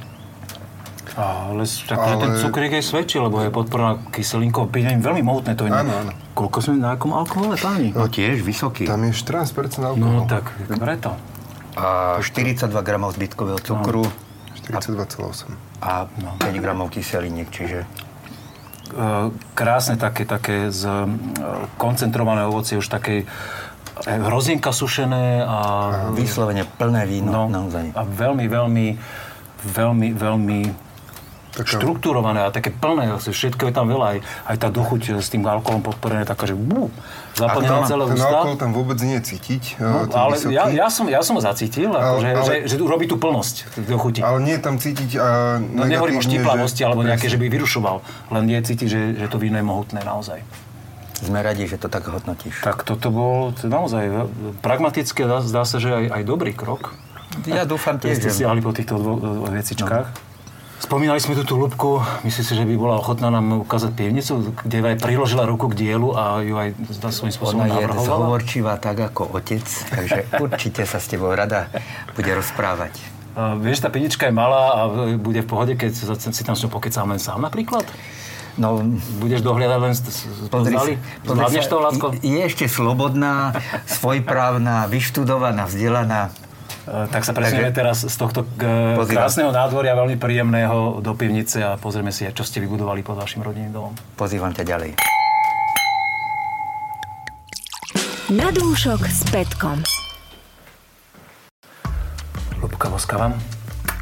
[1.19, 2.15] Ale, tak, ale...
[2.15, 4.71] ten cukrík je svedčí, lebo je podporná kyselinkou.
[4.71, 5.67] Pijem veľmi mohutné to.
[5.67, 6.11] Áno, áno.
[6.31, 7.91] Koľko sme na akom alkohole, páni?
[7.91, 8.87] No tiež vysoký.
[8.87, 10.23] Tam je 14% alkoholu.
[10.23, 10.47] No tak,
[10.79, 11.19] preto.
[11.75, 14.07] A 42 gramov zbytkového cukru.
[14.07, 14.27] No.
[14.71, 15.83] 42,8.
[15.83, 16.39] A no.
[16.39, 17.87] 5 gramov kyseliniek, čiže e,
[19.57, 21.09] krásne také, také z, e,
[21.75, 23.27] koncentrované ovocie, už také
[24.07, 25.57] hrozienka sušené a...
[26.15, 27.91] Vyslovene plné víno, no, naozaj.
[27.97, 28.87] A veľmi, veľmi,
[29.67, 30.59] veľmi, veľmi
[31.49, 31.81] Taká...
[31.81, 34.19] štruktúrované a také plné, všetko je tam veľa, aj,
[34.53, 36.93] aj tá dochuť s tým alkoholom podporené, taká, že bú,
[37.33, 38.21] zaplnená celé ústa.
[38.21, 39.81] Ten alkohol tam vôbec nie je cítiť.
[39.81, 43.09] No, ale ja, ja, som, ja som ho zacítil, ale, že, ale, že, že, robí
[43.09, 44.21] tú plnosť dochuti.
[44.21, 45.27] Ale nie je tam cítiť a
[45.59, 49.41] No nehovorím o štiplavosti alebo nejaké, že by vyrušoval, len nie cítiť, že, že to
[49.41, 50.45] víno je mohutné naozaj.
[51.19, 52.63] Sme radi, že to tak hodnotíš.
[52.63, 54.31] Tak toto bol naozaj
[54.63, 56.95] pragmatické, zdá sa, že aj, aj dobrý krok.
[57.45, 58.23] Ja dúfam tiež.
[58.23, 60.07] Ste siahli po týchto dvoch vecičkách.
[60.07, 60.28] No.
[60.79, 64.79] Spomínali sme tú tú Lubku, myslím si, že by bola ochotná nám ukázať pivnicu, kde
[64.79, 66.69] aj priložila ruku k dielu a ju aj
[67.11, 71.67] svojím spôsobom Ona je zhovorčivá tak ako otec, takže určite sa s tebou rada
[72.15, 72.95] bude rozprávať.
[73.35, 74.79] A, vieš, tá pivnička je malá a
[75.19, 75.91] bude v pohode, keď
[76.31, 77.83] si tam s ňou pokecám len sám napríklad?
[78.59, 78.83] No,
[79.19, 79.93] Budeš dohľadať len
[80.51, 80.75] pozri,
[81.23, 82.07] pozri to, Lacko?
[82.19, 83.55] Je ešte slobodná,
[83.87, 86.31] svojprávna, vyštudovaná, vzdelaná.
[86.89, 89.21] Eh, tak sa presunieme teraz z tohto eh, Pozývam.
[89.21, 93.69] krásneho nádvoria, veľmi príjemného do pivnice a pozrieme si, čo ste vybudovali pod vašim rodinným
[93.69, 93.93] domom.
[94.17, 94.91] Pozývam ťa ďalej.
[98.33, 99.85] Na dúšok s Petkom.
[102.57, 103.37] Lubka Voskava.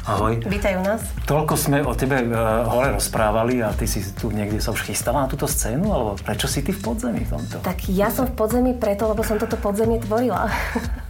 [0.08, 0.40] Ahoj.
[0.48, 1.04] Vítajú nás.
[1.28, 5.24] Toľko sme o tebe uh, hore rozprávali a ty si tu niekde sa už chystala
[5.24, 7.60] na túto scénu, alebo prečo si ty v podzemí v tomto?
[7.60, 10.48] Tak ja som v podzemí preto, lebo som toto podzemie tvorila.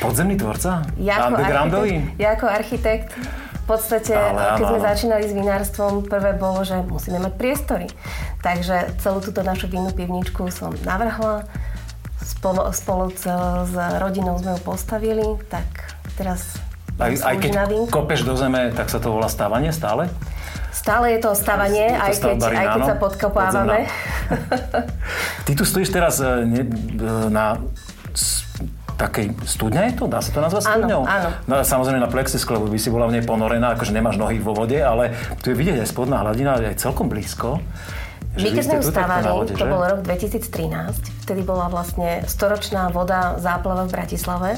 [0.00, 0.84] Podzemný tvorca?
[0.96, 6.38] Ja ako, architekt, ja ako architekt v podstate, ale, keď sme začínali s vinárstvom, prvé
[6.38, 7.88] bolo, že musíme mať priestory.
[8.40, 11.44] Takže celú túto našu vinnú pivničku som navrhla.
[12.22, 13.26] Spolu, spolu s,
[13.70, 15.66] s rodinou sme ju postavili, tak
[16.18, 16.58] teraz
[16.96, 17.52] aj, aj keď
[17.92, 20.08] kopeš do zeme, tak sa to volá stávanie stále?
[20.72, 23.78] Stále je to stávanie, je to aj, keď, aj keď sa podkopávame.
[25.46, 27.60] Ty tu stojíš teraz eh, ne, eh, na
[28.96, 30.04] takej studne je to?
[30.08, 31.04] Dá sa to nazvať studňou?
[31.04, 31.30] Áno, áno.
[31.44, 34.80] No, samozrejme na plexiskle by si bola v nej ponorená, akože nemáš nohy vo vode,
[34.80, 35.12] ale
[35.44, 37.60] tu je vidieť aj spodná hladina, aj celkom blízko.
[38.36, 43.96] My keď sme ustávali, to bol rok 2013, vtedy bola vlastne storočná voda záplava v
[43.96, 44.50] Bratislave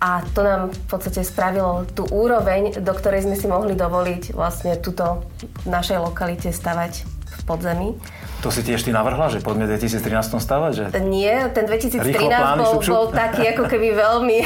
[0.00, 4.80] a to nám v podstate spravilo tú úroveň, do ktorej sme si mohli dovoliť vlastne
[4.80, 7.88] túto v našej lokalite stavať v podzemí.
[8.40, 10.72] To si tiež ty navrhla, že poďme v 2013 stavať?
[10.72, 10.84] Že...
[11.04, 14.38] Nie, ten 2013 plány, bol, bol taký ako keby veľmi...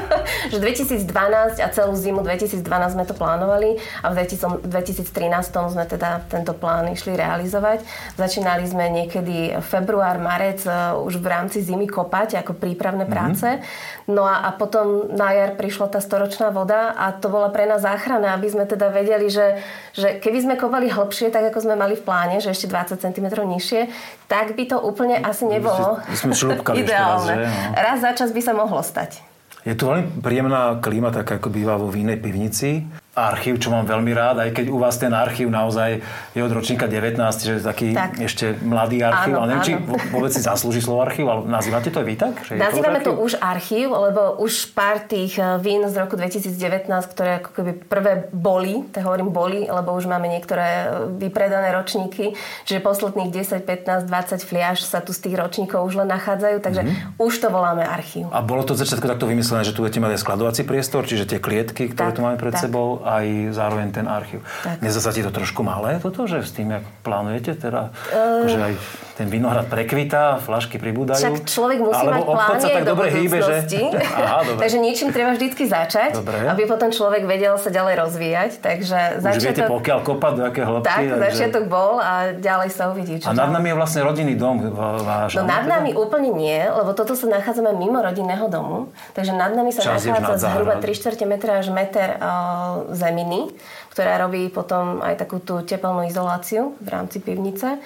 [0.54, 2.62] že 2012 a celú zimu 2012
[2.94, 5.10] sme to plánovali a v 2013
[5.50, 7.82] sme teda tento plán išli realizovať.
[8.14, 10.70] Začínali sme niekedy február, marec e,
[11.02, 13.10] už v rámci zimy kopať ako prípravné mhm.
[13.10, 13.46] práce.
[13.46, 14.10] Mm-hmm.
[14.10, 17.82] No a, a potom na jar prišla tá storočná voda a to bola pre nás
[17.82, 19.62] záchrana, aby sme teda vedeli, že,
[19.94, 23.26] že keby sme kopali hlbšie, tak ako sme mali v pláne, že ešte 20 cm
[23.46, 23.90] nižšie,
[24.26, 26.34] tak by to úplne asi nebolo sme
[26.76, 27.34] ideálne.
[27.34, 27.46] Raz, že?
[27.46, 27.74] No.
[27.76, 29.22] raz za čas by sa mohlo stať.
[29.60, 34.14] Je tu veľmi príjemná klíma, tak ako býva vo vínej pivnici archív, čo mám veľmi
[34.14, 35.98] rád, aj keď u vás ten archív naozaj
[36.30, 38.22] je od ročníka 19, že je taký tak.
[38.22, 39.98] ešte mladý archív, áno, ale neviem, áno.
[39.98, 42.34] či vôbec si zaslúži slovo archív, ale nazývate to aj vy tak?
[42.46, 46.86] Že Nazývame to, to už archív, lebo už pár tých eh, vín z roku 2019,
[47.10, 52.38] ktoré ako keby prvé boli, tak hovorím boli, lebo už máme niektoré eh, vypredané ročníky,
[52.62, 56.86] že posledných 10, 15, 20 fliaž sa tu z tých ročníkov už len nachádzajú, takže
[56.86, 57.18] mm-hmm.
[57.18, 58.30] už to voláme archív.
[58.30, 61.42] A bolo to začiatku takto vymyslené, že tu budete mať aj skladovací priestor, čiže tie
[61.42, 62.70] klietky, ktoré tak, tu máme pred tak.
[62.70, 64.44] sebou, aj zároveň ten archív.
[64.84, 68.48] Nezdá sa ti to trošku malé, toto, že s tým, jak plánujete, teda, uh...
[68.48, 68.74] že aj
[69.20, 71.20] ten vinohrad prekvitá, flašky pribúdajú.
[71.20, 73.54] Však človek musí mať plány aj do hýbe, že...
[74.24, 74.60] Aha, dobre.
[74.64, 76.40] Takže niečím treba vždycky začať, dobre.
[76.48, 78.50] aby potom človek vedel sa ďalej rozvíjať.
[78.64, 79.44] Takže Už začiatok...
[79.44, 80.88] viete, pokiaľ kopať, do aké hĺbky.
[80.88, 81.20] Tak, takže...
[81.20, 83.20] začiatok bol a ďalej sa uvidí.
[83.20, 84.56] Čo a nad nami je vlastne rodinný dom
[85.04, 85.36] váš.
[85.36, 88.88] No nad nami úplne nie, lebo toto sa nachádzame mimo rodinného domu.
[89.12, 93.50] Takže nad nami sa Čas nachádza zhruba 3 čtvrte metra až meter uh, zeminy,
[93.94, 97.80] ktorá robí potom aj takú tú teplnú izoláciu v rámci pivnice.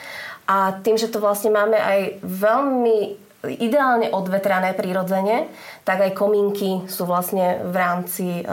[0.45, 3.25] A tým, že to vlastne máme aj veľmi
[3.61, 5.49] ideálne odvetrané prirodzene,
[5.85, 8.45] tak aj komínky sú vlastne v rámci e,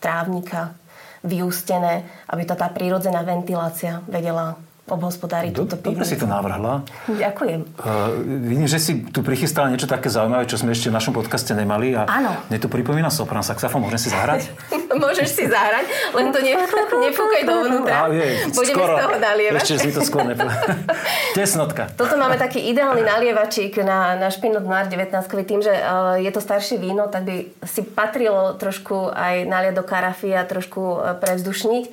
[0.00, 0.76] trávnika
[1.24, 5.98] vyústené, aby to tá prírodzená ventilácia vedela obhospodáriť Do, túto pivnicu.
[5.98, 6.86] Dobre si to navrhla.
[7.10, 7.60] Ďakujem.
[7.74, 11.50] Uh, vidím, že si tu prichystala niečo také zaujímavé, čo sme ešte v našom podcaste
[11.58, 11.98] nemali.
[11.98, 12.38] A Áno.
[12.46, 13.82] Mne to pripomína sopran saxofón.
[13.82, 14.46] Môžem si zahrať?
[15.02, 15.84] Môžeš si zahrať,
[16.16, 16.38] len to
[17.04, 18.08] nefúkaj dovnútra.
[18.08, 18.94] Budeme skoro.
[18.94, 19.60] z toho nalievať.
[19.60, 20.78] Ešte si to skôr nepovedal.
[21.34, 21.90] Tesnotka.
[21.98, 25.12] Toto máme taký ideálny nalievačík na, na Špinot Noir 19
[25.44, 29.84] tým, že uh, je to staršie víno, tak by si patrilo trošku aj naliať do
[29.84, 31.84] karafy a trošku uh, prevzdušniť.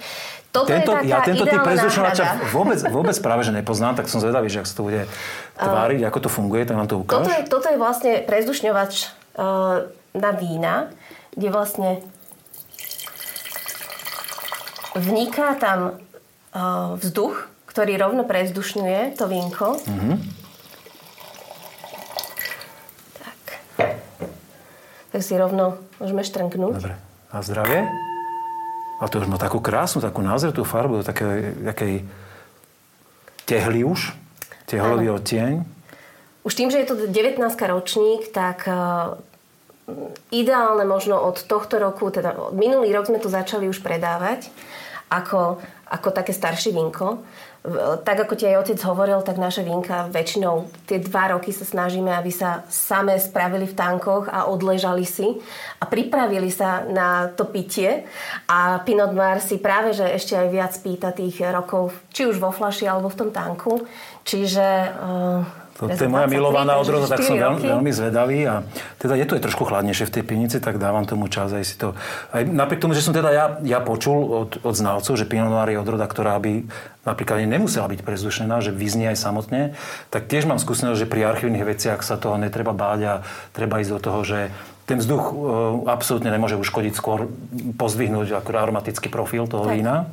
[0.53, 4.53] Toto tento, je ja tento typ prezdušovača vôbec, vôbec práve, že nepoznám, tak som zvedavý,
[4.53, 5.09] že ak sa to bude
[5.57, 7.25] tváriť, uh, ako to funguje, tak nám to ukáž.
[7.25, 8.93] Toto je, toto je vlastne prezdušňovač
[9.33, 10.93] uh, na vína,
[11.33, 11.91] kde vlastne
[14.93, 15.97] vniká tam
[16.53, 19.81] uh, vzduch, ktorý rovno prezdušňuje to vínko.
[19.81, 20.15] Mm-hmm.
[23.17, 23.41] Tak.
[25.17, 26.77] Tak si rovno môžeme štrnknúť.
[26.77, 26.93] Dobre.
[27.33, 28.12] A zdravie?
[29.03, 31.93] A to už má takú krásnu, takú názretú farbu, do takej, takej
[33.43, 34.15] tehly už,
[34.63, 35.59] tehlový odtieň.
[36.47, 39.19] Už tým, že je to 19 ročník, tak uh,
[40.31, 44.47] ideálne možno od tohto roku, teda minulý rok sme to začali už predávať
[45.11, 45.59] ako,
[45.91, 47.19] ako také staršie vínko
[48.03, 52.11] tak ako ti aj otec hovoril, tak naše vínka väčšinou tie dva roky sa snažíme,
[52.11, 55.39] aby sa samé spravili v tankoch a odležali si
[55.79, 58.03] a pripravili sa na to pitie.
[58.51, 62.51] A Pinot Noir si práve, že ešte aj viac pýta tých rokov, či už vo
[62.51, 63.87] flaši alebo v tom tanku.
[64.27, 64.67] Čiže
[64.99, 68.39] uh, to, to je moja milovaná odroda, tak som veľmi, veľmi zvedavý.
[68.47, 68.55] A
[69.01, 71.75] teda je to aj trošku chladnejšie v tej pivnici, tak dávam tomu čas aj si
[71.75, 71.97] to...
[72.31, 75.71] Aj napriek tomu, že som teda ja, ja počul od, od znalcov, že Pinot Noir
[75.71, 76.67] je odroda, ktorá by
[77.03, 79.61] napríklad nemusela byť prezdušená, že vyznie aj samotne,
[80.07, 83.13] tak tiež mám skúsenosť, že pri archívnych veciach sa toho netreba báť a
[83.51, 84.39] treba ísť do toho, že
[84.83, 85.35] ten vzduch e,
[85.87, 87.31] absolútne nemôže uškodiť, skôr
[87.79, 89.79] pozdvihnúť ako aromatický profil toho tak.
[89.79, 90.11] vína.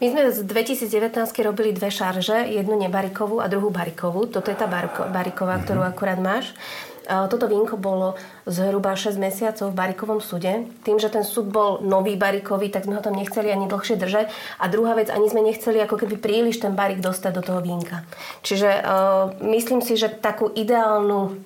[0.00, 1.12] My sme z 2019
[1.44, 4.24] robili dve šarže, jednu nebarikovú a druhú barikovú.
[4.24, 5.64] Toto je tá bariková, mm-hmm.
[5.68, 6.56] ktorú akurát máš.
[7.04, 8.16] Toto vínko bolo
[8.48, 10.64] zhruba 6 mesiacov v barikovom súde.
[10.86, 14.32] Tým, že ten súd bol nový barikový, tak sme ho tam nechceli ani dlhšie držať.
[14.56, 18.06] A druhá vec, ani sme nechceli ako keby príliš ten barik dostať do toho vínka.
[18.40, 21.44] Čiže uh, myslím si, že takú ideálnu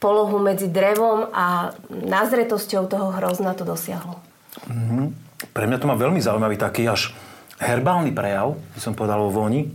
[0.00, 4.16] polohu medzi drevom a nazretosťou toho hrozna to dosiahlo.
[4.72, 5.04] Mm-hmm.
[5.52, 7.12] Pre mňa to má veľmi zaujímavý taký až
[7.60, 9.68] herbálny prejav, by som povedal o voni.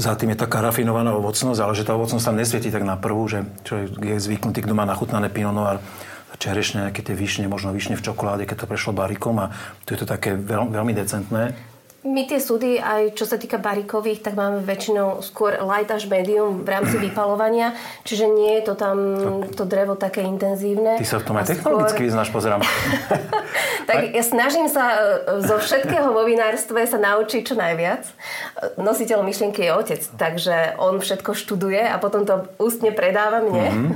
[0.00, 3.28] Za tým je taká rafinovaná ovocnosť, ale že tá ovocnosť tam nesvietí tak na prvú,
[3.28, 5.82] že človek je zvyknutý, kto má nachutnané Pinot Noir,
[6.40, 9.52] čerešne, nejaké tie vyšne, možno vyšne v čokoláde, keď to prešlo barikom a
[9.84, 11.52] tu je to také veľ, veľmi decentné.
[12.00, 16.64] My tie súdy, aj čo sa týka barikových, tak máme väčšinou skôr light až medium
[16.64, 17.76] v rámci vypalovania,
[18.08, 18.96] čiže nie je to tam
[19.52, 20.96] to drevo také intenzívne.
[20.96, 22.08] Ty sa v tom aj technologicky skôr...
[22.08, 22.64] vyznáš, pozerám.
[23.88, 24.98] tak ja snažím sa e,
[25.44, 28.08] zo všetkého vo vinárstve sa naučiť čo najviac.
[28.80, 33.66] Nositeľ myšlienky je otec, takže on všetko študuje a potom to ústne predáva mne.
[33.68, 33.92] Mm-hmm.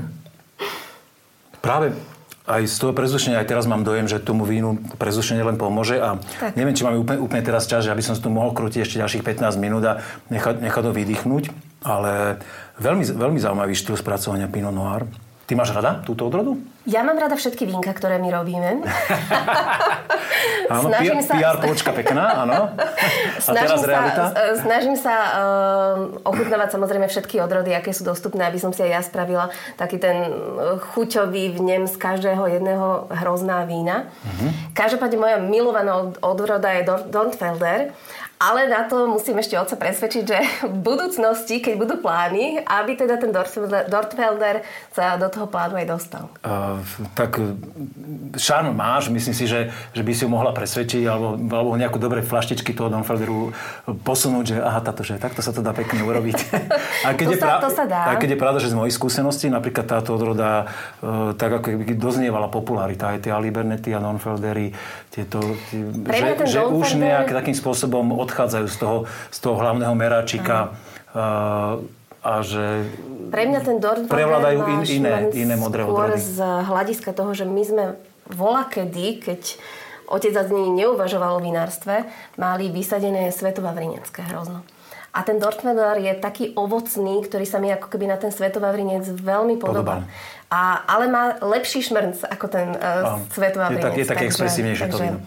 [1.64, 1.96] Práve
[2.44, 6.20] aj z toho prezdušenia, aj teraz mám dojem, že tomu vínu prezdušenie len pomôže a
[6.20, 6.52] tak.
[6.60, 9.00] neviem, či máme úplne, úplne teraz čas, že aby som si tu mohol krútiť ešte
[9.00, 11.44] ďalších 15 minút a nechať, nechať to vydýchnuť,
[11.88, 12.44] ale
[12.76, 15.08] veľmi, veľmi zaujímavý štýl spracovania Pinot Noir.
[15.44, 16.56] Ty máš rada túto odrodu?
[16.88, 18.80] Ja mám rada všetky vínka, ktoré my robíme.
[20.72, 21.32] áno, snažím sa...
[21.36, 22.72] PR počka pekná, áno.
[23.44, 24.22] A teraz sa, realita?
[24.56, 29.00] Snažím sa uh, ochutnávať samozrejme všetky odrody, aké sú dostupné, aby som si aj ja
[29.04, 30.32] spravila taký ten
[30.96, 34.08] chuťový vnem z každého jedného hrozná vína.
[34.24, 34.48] Uh-huh.
[34.72, 37.92] Každopádne moja milovaná odroda je Dornfelder
[38.44, 43.16] ale na to musím ešte oca presvedčiť, že v budúcnosti, keď budú plány, aby teda
[43.16, 43.32] ten
[43.88, 44.60] Dortfelder
[44.92, 46.28] sa do toho plánu aj dostal.
[46.44, 46.76] Uh,
[47.16, 47.40] tak
[48.36, 52.20] šarm máš, myslím si, že, že by si ju mohla presvedčiť alebo, alebo nejakú dobré
[52.20, 53.56] flaštičky toho Dortfelderu
[54.04, 56.36] posunúť, že aha, táto, že takto sa to dá pekne urobiť.
[57.08, 58.02] a keď to, je sa, pra- to sa dá.
[58.12, 60.68] A keď je pravda, že z mojich skúseností, napríklad táto odroda
[61.00, 64.76] uh, tak ako by doznievala popularita, aj tie Alibernetti a Dortfeldery,
[65.08, 65.38] tieto,
[65.70, 68.96] tie, že, že už nejak takým spôsobom odchádzajú z toho,
[69.30, 70.74] z toho hlavného meráčika
[71.14, 71.78] uh,
[72.24, 72.90] a že
[73.30, 76.18] Pre mňa ten Dortmund prevládajú in, iné, iné modré odrody.
[76.18, 77.84] z hľadiska toho, že my sme
[78.26, 79.60] volakedy, keď
[80.08, 82.08] otec a dní neuvažoval o vinárstve,
[82.40, 84.66] mali vysadené svetovavrinecké hrozno.
[85.14, 89.62] A ten Dortmunder je taký ovocný, ktorý sa mi ako keby na ten svetovavrinec veľmi
[89.62, 90.02] podobá.
[90.50, 93.78] A, ale má lepší šmrnc ako ten uh, svetovavrinec.
[93.78, 95.22] Je, tak, je také expresívnejšie to víno.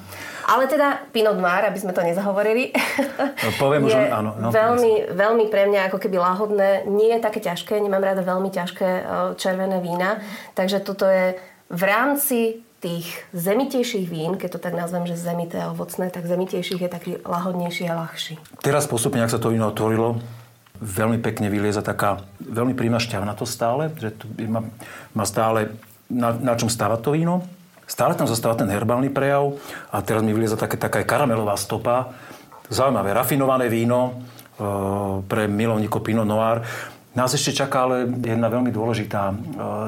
[0.48, 2.72] Ale teda Pinot Noir, aby sme to nezahovorili,
[3.20, 6.88] no, poviem je už, áno, no, veľmi, veľmi pre mňa ako keby láhodné.
[6.88, 8.90] Nie je také ťažké, nemám rada veľmi ťažké
[9.36, 10.24] červené vína.
[10.56, 11.36] Takže toto je
[11.68, 16.80] v rámci tých zemitejších vín, keď to tak nazvem, že zemité a ovocné, tak zemitejších
[16.80, 18.38] je taký lahodnejší a ľahší.
[18.64, 20.22] Teraz postupne, ak sa to víno otvorilo,
[20.78, 24.62] veľmi pekne vylieza taká veľmi príjemná to stále, že to má,
[25.18, 25.74] má stále
[26.06, 27.44] na, na čom stávať to víno.
[27.88, 29.56] Stále tam zostáva ten herbálny prejav
[29.88, 32.12] a teraz mi vylieza také, taká karamelová stopa.
[32.68, 34.14] Zaujímavé, rafinované víno e,
[35.24, 36.68] pre milovníkov Pinot Noir.
[37.18, 39.36] Nás ešte čaká ale jedna veľmi dôležitá e,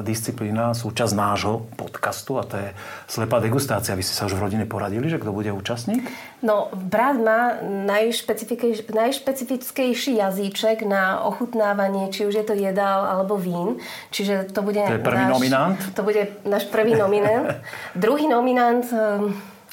[0.02, 2.74] disciplína, súčasť nášho podcastu a to je
[3.06, 3.94] slepá degustácia.
[3.94, 6.10] Vy ste sa už v rodine poradili, že kto bude účastník?
[6.42, 13.78] No, brat má najšpecifickejší jazyček na ochutnávanie, či už je to jedál alebo vín.
[14.10, 15.78] Čiže to bude to je prvý náš, nominant?
[15.94, 17.62] To bude náš prvý nominant.
[17.94, 18.82] Druhý nominant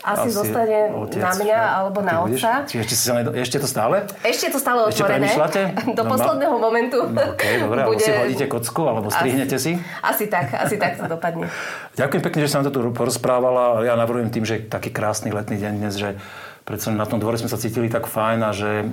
[0.05, 2.69] asi, asi zostane otec, na mňa alebo na otca.
[2.69, 4.05] Ešte, si ešte to stále?
[4.21, 5.33] Ešte to stále ešte otvorené.
[5.97, 7.09] Do no, posledného momentu.
[7.09, 7.97] No, OK, dobre, bude...
[7.97, 10.05] alebo si hodíte kocku, alebo strihnete asi, si?
[10.05, 11.49] Asi tak, asi tak to dopadne.
[11.99, 13.81] Ďakujem pekne, že som to tu porozprávala.
[13.81, 16.21] Ja navrhujem tým, že taký krásny letný deň dnes, že
[16.61, 18.85] predsa na tom dvore sme sa cítili tak fajn a že e,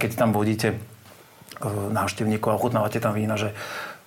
[0.00, 0.76] keď tam vodíte e,
[1.92, 3.52] návštevníkov a ochutnávate tam vína, že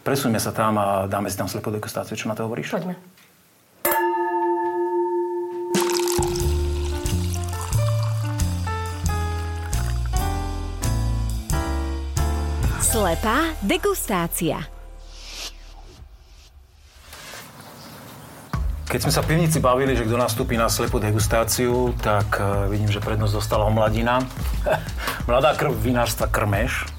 [0.01, 2.17] presuňme sa tam a dáme si tam slepú degustáciu.
[2.17, 2.73] Čo na to hovoríš?
[2.73, 2.97] Poďme.
[12.81, 14.57] Slepá degustácia.
[18.89, 22.89] Keď sme sa v pivnici bavili, že kto nastúpi na slepú degustáciu, tak uh, vidím,
[22.89, 24.25] že prednosť dostala omladina.
[25.29, 26.89] Mladá krv vinárstva Krmeš.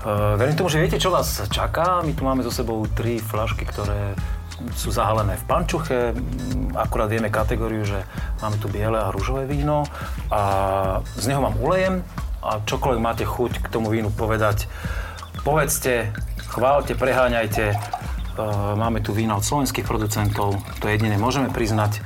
[0.00, 2.00] Uh, verím tomu, že viete, čo vás čaká.
[2.00, 4.16] My tu máme so sebou tri flašky, ktoré
[4.72, 6.16] sú zahalené v pančuche.
[6.72, 8.00] Akurát vieme kategóriu, že
[8.40, 9.84] máme tu biele a rúžové víno.
[10.32, 12.00] A z neho vám ulejem
[12.42, 14.66] a čokoľvek máte chuť k tomu vínu povedať,
[15.46, 16.10] povedzte,
[16.50, 17.64] chválte, preháňajte.
[17.70, 17.76] E,
[18.74, 22.02] máme tu vína od slovenských producentov, to jediné môžeme priznať.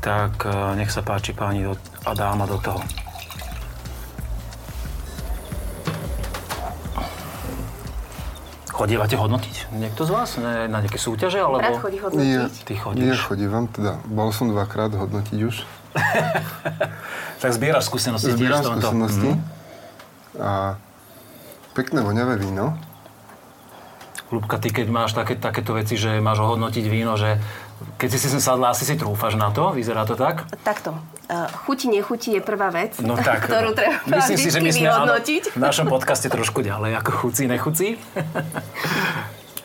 [0.00, 2.80] Tak e, nech sa páči páni a dáma do toho.
[8.76, 9.72] Chodievate hodnotiť?
[9.72, 10.36] Niekto z vás?
[10.36, 11.40] Ne, na nejaké súťaže?
[11.40, 11.64] Alebo...
[11.64, 12.28] Brat chodí hodnotiť.
[12.28, 13.00] Nie, Ty chodíš?
[13.08, 15.64] Nie, chodívam, teda bol som dvakrát hodnotiť už.
[17.42, 18.36] tak zbieraš skúsenosti.
[18.36, 19.32] Zbieram skúsenosti.
[19.32, 19.55] Mm-hmm.
[20.40, 20.76] A
[21.76, 22.72] Pekné voňavé víno.
[24.32, 27.36] Lubka, ty keď máš také, takéto veci, že máš ohodnotiť víno, že
[28.00, 29.76] keď si si sem sadla, asi si trúfaš na to?
[29.76, 30.48] Vyzerá to tak?
[30.64, 30.96] Takto.
[31.28, 34.88] Uh, chuti, nechutí je prvá vec, no tak, ktorú treba myslím si, že my sme
[34.88, 35.42] vyhodnotiť.
[35.52, 37.88] Áno, v našom podcaste trošku ďalej, ako chuci, nechuci.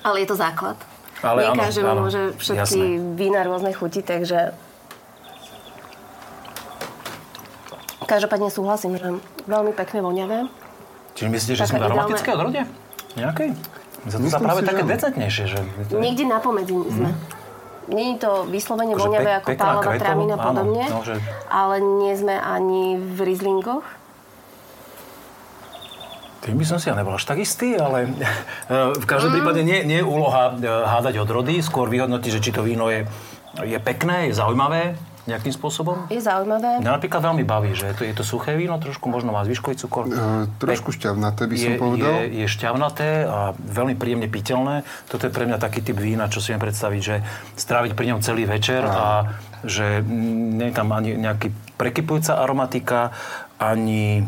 [0.06, 0.76] Ale je to základ.
[1.24, 2.86] Ale Nie každému môže všetky jasné.
[3.16, 4.58] vína rôzne chuti, takže
[8.12, 9.08] každopádne súhlasím, že
[9.48, 10.52] veľmi pekne voňavé.
[11.16, 12.68] Čiže myslíte, že sme aromatické odrode?
[13.16, 13.56] Nejakej?
[14.12, 15.46] Za to sa práve také decentnejšie.
[15.48, 15.60] Že...
[15.96, 17.12] Niekde na pomedzi sme.
[17.16, 17.40] Mm.
[17.92, 21.20] Je to vyslovene akože voňavé ako pálová trávina a podobne, no, že...
[21.52, 23.84] ale nie sme ani v Rieslingoch.
[26.42, 29.36] Tým by som si ja nebol až tak istý, ale eh, v každom mm.
[29.38, 33.04] prípade nie, nie je úloha eh, hádať odrody, skôr vyhodnotiť, že či to víno je,
[33.60, 34.96] je pekné, je zaujímavé,
[35.30, 36.10] nejakým spôsobom?
[36.10, 36.82] Je zaujímavé.
[36.82, 39.76] Mňa napríklad veľmi baví, že je to, je to suché víno, trošku možno má zvyškový
[39.78, 40.10] cukor.
[40.10, 42.14] E, trošku šťavnaté by som je, povedal.
[42.26, 44.82] Je, je šťavnaté a veľmi príjemne piteľné.
[45.06, 47.16] Toto je pre mňa taký typ vína, čo si viem predstaviť, že
[47.54, 49.08] stráviť pri ňom celý večer a, a
[49.62, 50.02] že
[50.58, 53.14] nie je tam ani nejaký prekypujúca aromatika,
[53.62, 54.26] ani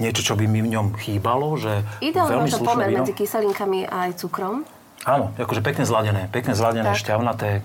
[0.00, 1.52] niečo, čo by mi v ňom chýbalo.
[1.60, 4.64] Že Ideálne to pomer medzi kyselinkami a aj cukrom.
[5.06, 7.00] Áno, akože pekne zladené, pekne zladené, tak.
[7.00, 7.62] šťavnaté,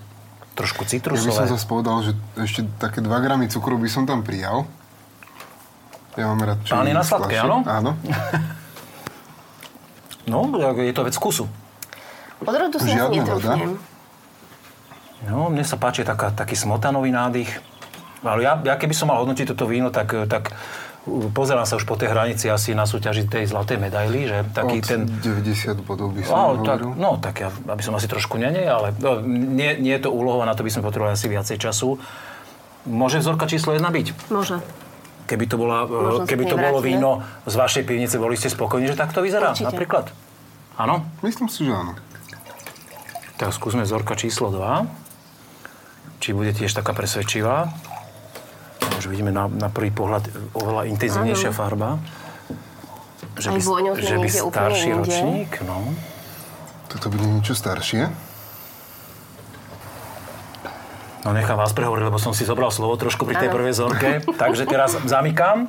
[0.54, 1.34] trošku citrusové.
[1.34, 4.66] Ja by som zase povedal, že ešte také 2 gramy cukru by som tam prijal.
[6.14, 7.66] Ja mám rád Pán je na sladké, áno?
[7.66, 7.98] Áno.
[10.30, 10.38] no,
[10.78, 11.44] je to vec vkusu.
[12.44, 13.78] Odrodu si asi netrúfnem.
[15.24, 17.50] No, mne sa páči taká, taký smotanový nádych.
[18.24, 20.52] Ale ja, ja keby som mal hodnotiť toto víno, tak, tak
[21.06, 24.88] pozerám sa už po tej hranici asi na súťaži tej zlatej medaily, že taký Od
[24.88, 25.00] ten...
[25.04, 28.96] 90 bodov by som no, tak, no, tak ja, aby som asi trošku nenej, ale
[28.96, 32.00] no, nie, nie je to úlohou, na to by sme potrebovali asi viacej času.
[32.88, 34.06] Môže vzorka číslo 1 byť?
[34.32, 34.60] Môže.
[35.24, 35.88] Keby to, bola,
[36.28, 39.56] keby to bolo víno z vašej pivnice, boli ste spokojní, že takto vyzerá?
[39.56, 39.72] Určite.
[39.72, 40.12] Napríklad?
[40.76, 41.04] Áno?
[41.24, 41.96] Myslím si, že áno.
[43.40, 46.20] Tak skúsme vzorka číslo 2.
[46.20, 47.72] Či bude tiež taká presvedčivá.
[49.04, 50.24] Už vidíme na, na prvý pohľad
[50.56, 51.60] oveľa intenzívnejšia ano.
[51.60, 51.88] farba.
[53.36, 53.60] Že by,
[54.00, 55.92] že by starší ročník, no.
[56.88, 58.08] Toto bude niečo staršie.
[61.28, 63.56] No nechám vás prehovoriť, lebo som si zobral slovo trošku pri tej ano.
[63.60, 64.08] prvej zorke.
[64.40, 65.68] Takže teraz zamykám,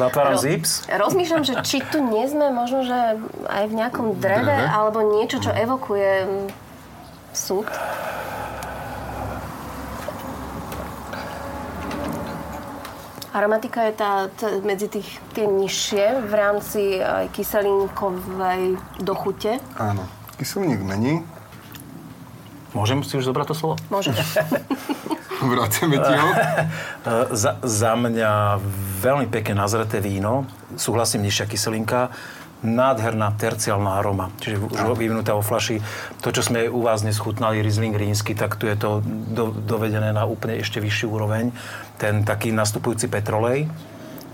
[0.00, 0.88] zatváram Ro- zips.
[0.88, 4.72] Rozmýšľam, že či tu nie sme možno, že aj v nejakom dreve, dreve?
[4.72, 6.48] alebo niečo, čo evokuje
[7.36, 7.68] súd.
[13.30, 15.06] Aromatika je tá, tá medzi tých,
[15.38, 19.62] tie nižšie v rámci aj kyselinkovej dochute.
[19.78, 20.02] Áno.
[20.34, 21.22] Kyselník mení.
[22.74, 23.74] Môžem si už zobrať to slovo?
[23.90, 24.14] Môžem.
[25.40, 26.28] Vraceme ti ho.
[27.32, 28.60] za, za mňa
[29.00, 30.44] veľmi pekne nazreté víno.
[30.76, 32.12] Súhlasím, nižšia kyselinka
[32.60, 35.80] nádherná terciálna aroma, čiže už vyvinutá vo flaši.
[36.20, 40.12] To, čo sme u vás dnes chutnali, Riesling rínsky, tak tu je to do, dovedené
[40.12, 41.52] na úplne ešte vyšší úroveň.
[41.96, 43.64] Ten taký nastupujúci petrolej.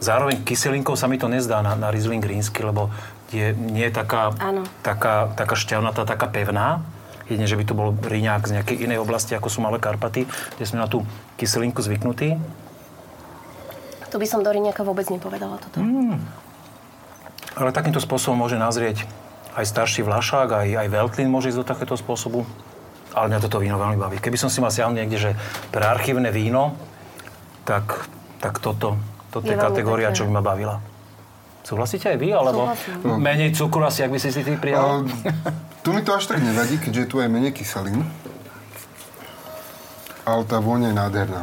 [0.02, 2.90] Zároveň kyselinkou sa mi to nezdá na, na Riesling rínsky, lebo
[3.30, 4.34] je, nie je taká,
[4.82, 6.82] taká, taká šťavnatá, taká pevná.
[7.26, 10.64] Jedine, že by to bol Ríňák z nejakej inej oblasti, ako sú Malé Karpaty, kde
[10.66, 11.02] sme na tú
[11.38, 12.38] kyselinku zvyknutí.
[14.14, 15.82] To by som do Ríňaka vôbec nepovedala toto.
[15.82, 16.22] Mm.
[17.57, 19.09] Ale takýmto spôsobom môže nazrieť
[19.57, 22.44] aj starší vlašák, aj, aj Veltlin môže ísť do takéto spôsobu.
[23.16, 24.20] Ale mňa toto víno veľmi baví.
[24.20, 25.30] Keby som si mal siahnuť niekde, že
[25.72, 26.76] pre archívne víno,
[27.64, 28.04] tak,
[28.44, 29.00] tak toto,
[29.32, 30.84] toto je, je kategória, čo by ma bavila.
[31.64, 32.30] Súhlasíte aj vy?
[32.36, 33.16] Alebo Súhlasím.
[33.16, 35.09] menej cukru asi, ak by si si ty prijal?
[35.80, 38.04] tu mi to až tak nevadí, keďže je tu aj menej kyselín.
[40.28, 41.42] Ale tá vôňa je nádherná.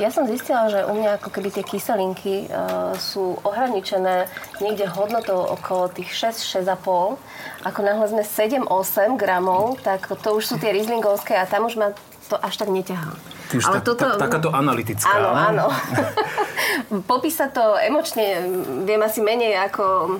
[0.00, 4.32] Ja som zistila, že u mňa ako keby tie kyselinky uh, sú ohraničené
[4.64, 7.20] niekde hodnotou okolo tých 6-6,5.
[7.68, 11.92] Ako náhle sme 7-8 gramov, tak to už sú tie rizlingovské a tam už ma
[12.32, 13.12] to až tak neťahá.
[13.52, 14.06] Ty už Ale tak, toto...
[14.16, 15.10] tak, takáto analytická.
[15.10, 15.66] Áno, áno.
[17.12, 18.40] Popísať to emočne
[18.88, 20.16] viem asi menej ako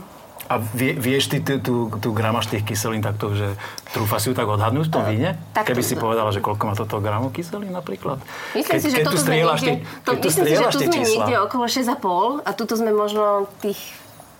[0.50, 3.54] a vie, vieš ty tú, tú, tú gramaž tých kyselín takto, že
[3.94, 5.38] trúfa si ju tak odhadnúť v tom víne?
[5.54, 8.18] Tak Keby to, si povedala, že koľko má toto gramov kyselín napríklad?
[8.58, 9.72] Myslím keď, si, že keď toto sme niekde,
[10.02, 13.78] to, myslím si, že tu sme niekde okolo 6,5 a tuto sme možno tých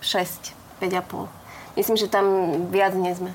[0.03, 1.79] 6, 5,5.
[1.79, 2.25] Myslím, že tam
[2.67, 3.31] viac nie sme.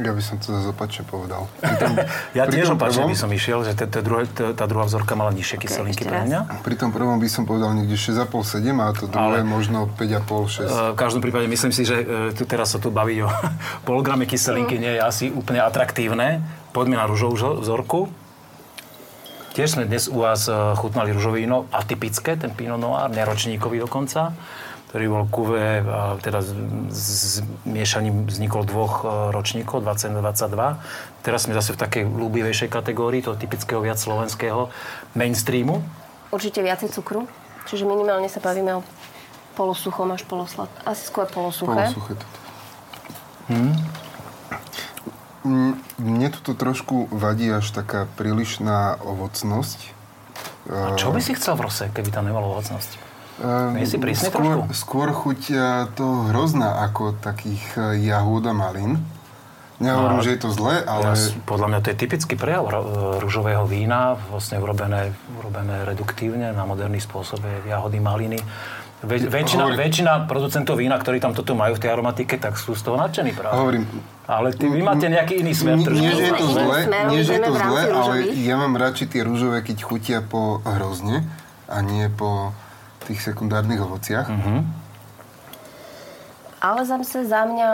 [0.00, 1.44] Ja by som to zase opačne povedal.
[1.80, 1.92] Tom,
[2.32, 5.60] ja tiež opačne prvom, by som išiel, že tá, druhá, tá druhá vzorka mala nižšie
[5.60, 6.64] okay, kyselinky pre mňa.
[6.64, 10.96] Pri tom prvom by som povedal niekde 6,5-7 a to druhé Ale, možno 5,5-6.
[10.96, 13.28] V každom prípade myslím si, že e, tu teraz sa tu baví o
[13.86, 14.82] pol grame kyselinky, mm.
[14.82, 16.40] nie je asi úplne atraktívne.
[16.72, 18.08] Poďme na rúžovú vzorku.
[19.50, 24.32] Tiež sme dnes u vás e, chutnali rúžové víno, atypické, ten Pinot Noir, neročníkový dokonca
[24.90, 25.86] ktorý bol kuve,
[26.18, 26.42] teda
[26.90, 30.50] s miešaním vznikol dvoch e, ročníkov, 2022.
[31.22, 34.66] Teraz sme zase v takej ľúbivejšej kategórii, toho typického viac slovenského
[35.14, 35.78] mainstreamu.
[36.34, 37.30] Určite viacej cukru,
[37.70, 38.86] čiže minimálne sa bavíme o
[39.54, 40.66] polosuchom až poloslad.
[40.82, 41.86] Asi skôr polosuché.
[41.86, 42.38] Polosuché toto.
[43.46, 43.74] Hmm.
[46.02, 49.78] Mne to trošku vadí až taká prílišná ovocnosť.
[50.66, 53.09] A čo by si chcel v rose, keby tam nemalo ovocnosť?
[53.40, 54.76] Uh, si prísne skôr, trošku?
[54.76, 55.56] Skôr chuť e,
[55.96, 59.00] to hrozná ako takých e, jahúd a malín.
[59.80, 61.16] Nehovorím, no, že je to zlé, ale...
[61.16, 62.68] Ja, podľa mňa to je typický prejav
[63.16, 68.36] rúžového vína, vlastne urobené, urobené reduktívne na moderný spôsob, jahody, maliny.
[69.00, 72.84] Ve, väčšina, väčšina producentov vína, ktorí tam toto majú v tej aromatike, tak sú z
[72.84, 73.56] toho nadšení práve.
[73.56, 73.88] Hovorím.
[74.28, 75.80] Ale ty, vy máte nejaký iný smer.
[75.80, 76.78] Nie, nie, že je to zle,
[77.08, 81.24] nie, že je to zle ale ja mám radšej tie rúžové, keď chutia po hrozne
[81.72, 82.52] a nie po
[83.10, 84.30] tých sekundárnych ovociach.
[84.30, 84.60] Mm-hmm.
[86.62, 87.70] Ale zase za mňa,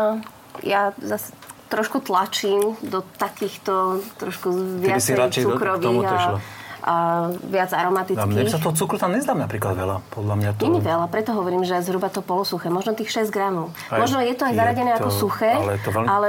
[0.65, 6.39] ja zase trošku tlačím do takýchto trošku viacej cukrových a
[7.51, 8.23] viac aromatických.
[8.23, 10.71] A mne sa toho cukru tam nezdá napríklad veľa, podľa mňa to...
[10.71, 12.71] Nie veľa, preto hovorím, že zhruba to polosuché.
[12.71, 13.75] Možno tých 6 gramov.
[13.91, 16.07] Aj možno je to aj zaradené to, ako suché, ale, to veľmi...
[16.07, 16.29] ale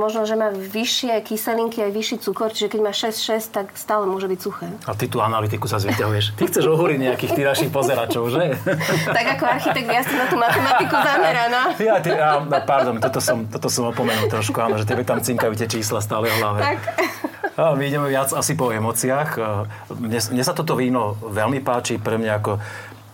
[0.00, 4.24] možno, že má vyššie kyselinky aj vyšší cukor, čiže keď má 6-6, tak stále môže
[4.24, 4.68] byť suché.
[4.88, 6.40] A ty tú analytiku sa zvyťahuješ.
[6.40, 8.56] Ty chceš ohúriť nejakých ty našich pozeračov, že?
[9.16, 11.62] tak ako architekt, ja som na tú matematiku zameraná.
[11.76, 15.52] Ja, ty, a, pardon, toto som, toto som opomenul trošku, áno, že tebe tam cinkajú
[15.60, 16.60] tie čísla stále v hlave.
[16.64, 16.80] Tak.
[17.60, 19.36] My ideme viac asi po emóciách.
[19.92, 22.56] Mne, mne sa toto víno veľmi páči, pre mňa ako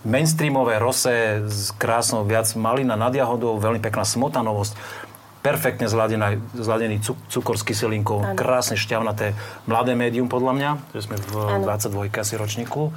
[0.06, 4.78] mainstreamové rose s krásnou viac malina nad jahodou, veľmi pekná smotanovosť,
[5.42, 8.38] perfektne zladený, zladený cukor s kyselinkou, ano.
[8.38, 9.34] krásne šťavnaté
[9.66, 11.66] mladé médium podľa mňa, že sme v ano.
[11.66, 12.94] 22 asi ročníku.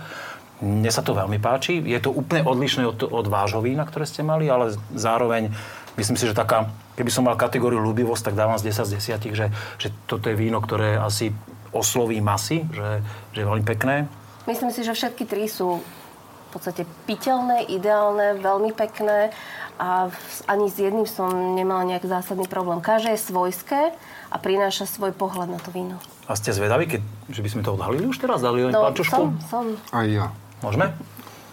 [0.59, 1.79] Mne sa to veľmi páči.
[1.81, 5.55] Je to úplne odlišné od, od vášho vína, ktoré ste mali, ale zároveň
[5.97, 6.69] myslím si, že taká
[6.99, 8.91] keby som mal kategóriu ľúbivosť, tak dávam z 10 z
[9.23, 9.47] 10, že,
[9.79, 11.31] že toto je víno, ktoré asi
[11.71, 12.99] osloví masy, že,
[13.31, 14.11] že je veľmi pekné.
[14.43, 19.31] Myslím si, že všetky tri sú v podstate piteľné, ideálne, veľmi pekné
[19.79, 20.11] a
[20.49, 22.83] ani s jedným som nemala nejak zásadný problém.
[22.83, 23.95] Každé je svojské
[24.27, 26.01] a prináša svoj pohľad na to víno.
[26.27, 28.43] A ste zvedaví, keď, že by sme to odhalili už teraz?
[28.43, 29.65] Dali no, som, som.
[29.95, 30.35] Aj ja.
[30.59, 30.91] Môžeme?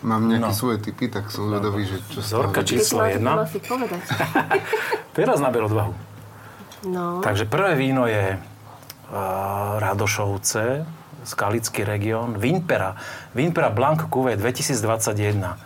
[0.05, 0.57] Mám nejaké no.
[0.57, 3.49] svoje typy, tak som zvedavý, že čo Zorka číslo jedna.
[5.17, 5.97] Teraz naber odvahu.
[6.85, 7.25] No.
[7.25, 10.85] Takže prvé víno je uh, Radošovce
[11.27, 12.95] Skalický región, Vinpera.
[13.35, 15.59] Vinpera Blanc Cuvée 2021.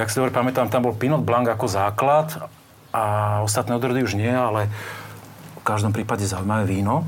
[0.00, 2.48] Jak si dobre pamätám, tam bol Pinot Blanc ako základ
[2.88, 3.04] a
[3.44, 4.72] ostatné odrody už nie, ale
[5.60, 7.04] v každom prípade zaujímavé víno.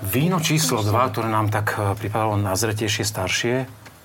[0.00, 3.54] Víno číslo 2, ktoré nám tak e, pripadalo nazretejšie, staršie.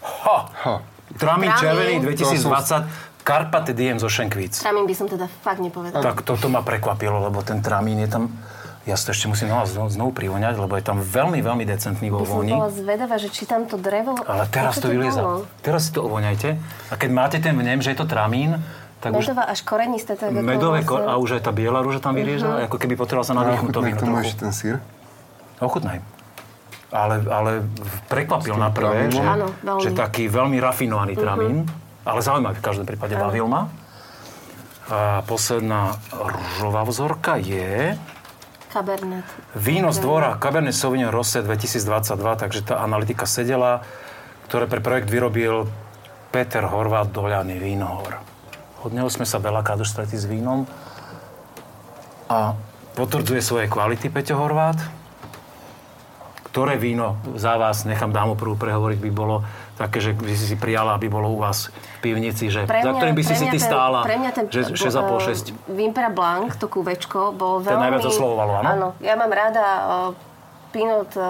[0.03, 0.37] Ha!
[0.51, 0.75] ha.
[1.15, 3.23] Tramín červený 2020.
[3.23, 4.59] Karpate Diem zo Šenkvíc.
[4.59, 6.03] Tramín by som teda fakt nepovedal.
[6.03, 8.27] Tak toto ma prekvapilo, lebo ten tramín je tam...
[8.85, 12.21] Ja si to ešte musím znovu, znovu privoňať, lebo je tam veľmi, veľmi decentný vo
[12.21, 12.53] vôni.
[12.53, 14.13] Ja som bola zvedavá, že či tam to drevo...
[14.29, 15.41] Ale teraz to vylieza.
[15.65, 16.49] Teraz si to ovoňajte.
[16.91, 18.61] A keď máte ten vnem, že je to tramín,
[19.01, 19.57] tak Medová už...
[19.57, 20.13] až korenisté.
[20.13, 21.09] Tak medové vlastne...
[21.09, 22.65] a už aj tá biela rúža tam vyrieza, uh-huh.
[22.69, 23.97] ako keby potreboval sa nadýchnuť to víno.
[23.97, 24.77] Ochutnaj ten sír?
[25.63, 26.03] Ochutnaj.
[26.93, 27.51] Ale, ale
[28.07, 29.51] prekvapil na prvé, že, Áno,
[29.83, 31.65] že taký veľmi rafinovaný tramín.
[31.65, 33.73] Uh-huh ale zaujímavý v každom prípade Vavilma.
[34.85, 37.97] A posledná rúžová vzorka je...
[38.69, 39.25] Cabernet.
[39.57, 43.81] Víno z dvora Cabernet Sauvignon Rosé 2022, takže tá analytika sedela,
[44.45, 45.65] ktoré pre projekt vyrobil
[46.29, 48.21] Peter Horvát Doľaný vínohor.
[48.85, 50.69] Od neho sme sa veľakrát už stretli s vínom
[52.29, 52.53] a
[52.93, 54.77] potvrdzuje svoje kvality Peťo Horvát.
[56.55, 59.43] Ktoré víno za vás, nechám dámu prvú prehovoriť, by bolo
[59.75, 62.91] také, že by si si prijala, aby bolo u vás v pivnici, že, mňa, za
[62.95, 65.75] ktorým by si si ty stála, pre mňa ten, že 6,5, 6.
[65.75, 67.75] Vimpera Blanc, to kúvečko, bol veľmi...
[67.75, 68.67] Ten najviac oslovovalo, áno?
[68.71, 69.91] Áno, ja mám rada uh,
[70.71, 71.27] Pinot uh,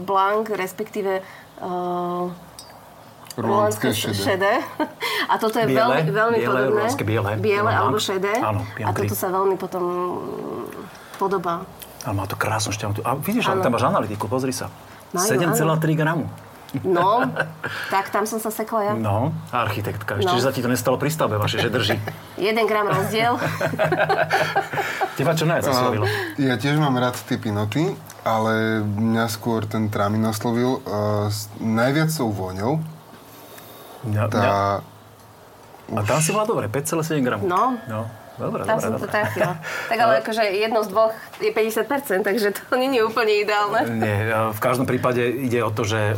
[0.00, 1.20] Blanc, respektíve
[1.60, 2.32] uh,
[3.36, 4.16] Rulánske šedé.
[4.16, 4.54] šedé.
[5.32, 6.84] A toto je biele, veľmi, veľmi biele, podobné.
[7.04, 8.32] biele, biele alebo šedé.
[8.40, 9.84] Áno, a toto sa veľmi potom
[11.20, 11.68] podobá.
[12.04, 13.04] Ale má to krásnu šťavnú.
[13.04, 14.72] A vidíš, ale tam máš analytiku, pozri sa.
[15.12, 15.58] 7,3
[15.98, 16.30] gramu.
[16.86, 17.26] No,
[17.94, 18.92] tak tam som sa sekla ja.
[18.94, 20.22] No, architektka.
[20.22, 20.38] Ešte, no.
[20.38, 21.98] že sa ti to nestalo pri stavbe vaše, že drží.
[22.46, 23.34] Jeden gram rozdiel.
[25.18, 26.06] Teba čo najviac oslovilo?
[26.38, 31.26] Ja tiež mám rád tie pinoty, ale mňa skôr ten trámin oslovil uh,
[31.58, 32.78] najviac tou vôňou.
[34.06, 34.38] Mňa, tá...
[34.38, 34.54] mňa...
[35.90, 37.50] A tam si bola dobre, 5,7 gramov.
[37.50, 37.74] No.
[37.90, 38.06] no.
[38.40, 39.04] Dobre, Tam dobre, som dobre.
[39.04, 39.52] to trafila.
[39.92, 41.12] Tak ale akože jedno z dvoch
[41.44, 43.80] je 50%, takže to nie je úplne ideálne.
[44.00, 46.14] Nie, v každom prípade ide o to, že e,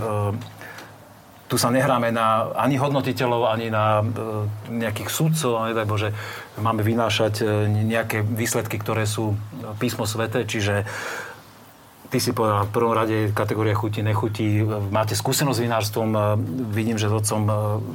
[1.50, 4.04] tu sa nehráme na ani hodnotiteľov, ani na e,
[4.70, 6.08] nejakých súdcov, nedaj Bože,
[6.62, 9.34] máme vynášať e, nejaké výsledky, ktoré sú
[9.82, 10.86] písmo svete, čiže
[12.12, 14.60] Ty si povedal, v prvom rade kategória chutí, nechutí.
[14.92, 16.08] Máte skúsenosť s vinárstvom.
[16.68, 17.40] Vidím, že s otcom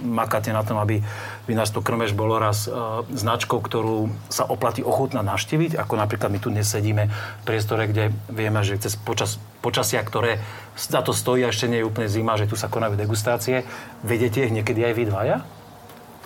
[0.01, 1.05] makáte na tom, aby
[1.45, 2.65] vinárstvo Krmeš bolo raz
[3.13, 5.77] značkou, ktorú sa oplatí ochutná naštíviť.
[5.77, 10.41] Ako napríklad my tu dnes sedíme v priestore, kde vieme, že cez počas, počasia, ktoré
[10.73, 13.69] za to stojí a ešte nie je úplne zima, že tu sa konajú degustácie.
[14.01, 15.45] Vedete ich niekedy aj vy dvaja?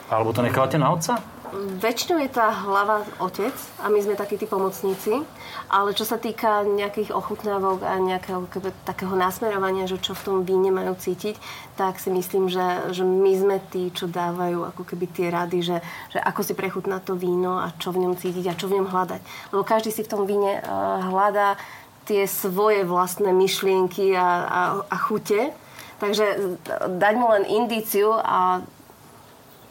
[0.08, 1.20] Alebo to nechávate na otca?
[1.52, 3.52] Väčšinou je tá hlava otec
[3.84, 5.20] a my sme takí tí pomocníci,
[5.68, 10.38] ale čo sa týka nejakých ochutnávok a nejakého keby, takého nasmerovania, že čo v tom
[10.48, 11.36] víne majú cítiť,
[11.76, 15.78] tak si myslím, že, že my sme tí, čo dávajú ako keby tie rady, že,
[16.16, 18.88] že ako si prechutná to víno a čo v ňom cítiť a čo v ňom
[18.88, 19.22] hľadať.
[19.52, 21.60] Lebo každý si v tom víne uh, hľadá
[22.08, 25.52] tie svoje vlastné myšlienky a, a, a chute.
[26.00, 26.58] Takže
[26.98, 28.66] dať mu len indíciu a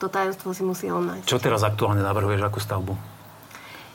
[0.01, 1.29] to tajomstvo si musí on nájsť.
[1.29, 2.97] Čo teraz aktuálne navrhuješ, akú stavbu?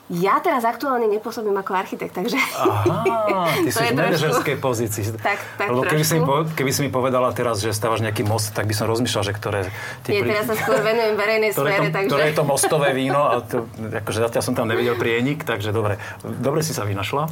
[0.06, 2.38] Ja teraz aktuálne nepôsobím ako architekt, takže...
[2.38, 5.18] Aha, ty si v manažerskej pozícii.
[5.18, 8.54] Tak, tak Lebo keby si, mi, keby si mi povedala teraz, že stávaš nejaký most,
[8.54, 9.60] tak by som rozmýšľal, že ktoré...
[10.06, 10.30] Nie, pri...
[10.30, 12.10] teraz sa skôr venujem verejnej sfére, takže...
[12.14, 15.98] Ktoré je to mostové víno a to, akože zatiaľ som tam nevidel prienik, takže dobre.
[16.22, 17.26] Dobre si sa vynašla.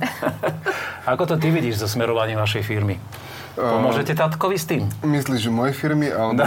[1.14, 2.98] Ako to ty vidíš so smerovaním vašej firmy?
[3.54, 4.90] Pomôžete tatkovi s tým?
[5.06, 6.42] Myslíš, že mojej firmy alebo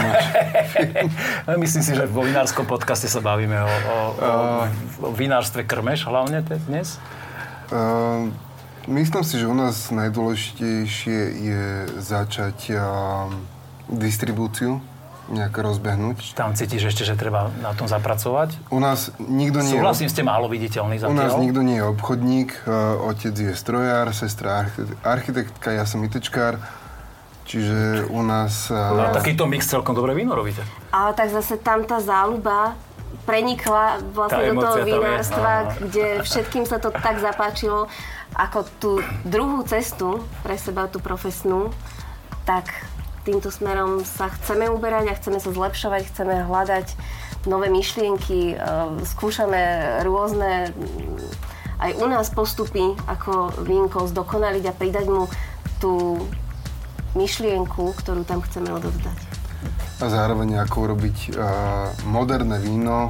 [1.63, 4.31] Myslím si, že vo vinárskom podcaste sa bavíme o, o, o,
[5.07, 6.99] o vinárstve krmeš hlavne dnes.
[7.71, 8.27] Uh,
[8.91, 11.63] myslím si, že u nás najdôležitejšie je
[12.03, 13.31] začať uh,
[13.87, 14.83] distribúciu
[15.27, 16.39] nejak rozbehnúť.
[16.39, 18.71] Tam cítiš ešte, že treba na tom zapracovať?
[18.71, 20.13] U nás nikto nie Súhlasím, je...
[20.15, 21.11] ste málo viditeľný zatiaľ.
[21.11, 22.49] U nás nikto nie je obchodník,
[23.11, 24.71] otec je strojár, sestra
[25.03, 26.59] architektka, ja som ITčkár
[27.47, 28.67] Čiže u nás...
[28.67, 30.67] No, takýto mix celkom dobre víno robíte.
[30.91, 32.75] Ale tak zase tam tá záľuba
[33.23, 37.87] prenikla vlastne do toho vinárstva, kde všetkým sa to tak zapáčilo,
[38.35, 38.91] ako tú
[39.23, 41.71] druhú cestu pre seba, tú profesnú,
[42.43, 42.71] tak
[43.27, 46.87] týmto smerom sa chceme uberať a chceme sa zlepšovať, chceme hľadať
[47.47, 49.59] nové myšlienky, e, skúšame
[50.07, 50.71] rôzne
[51.77, 55.27] aj u nás postupy, ako vínko zdokonaliť a pridať mu
[55.77, 56.23] tú
[57.17, 59.17] myšlienku, ktorú tam chceme odovzdať.
[59.97, 61.33] A zároveň ako urobiť
[62.05, 63.09] moderné víno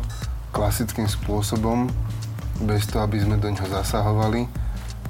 [0.55, 1.91] klasickým spôsobom,
[2.63, 4.47] bez toho, aby sme do ňoho zasahovali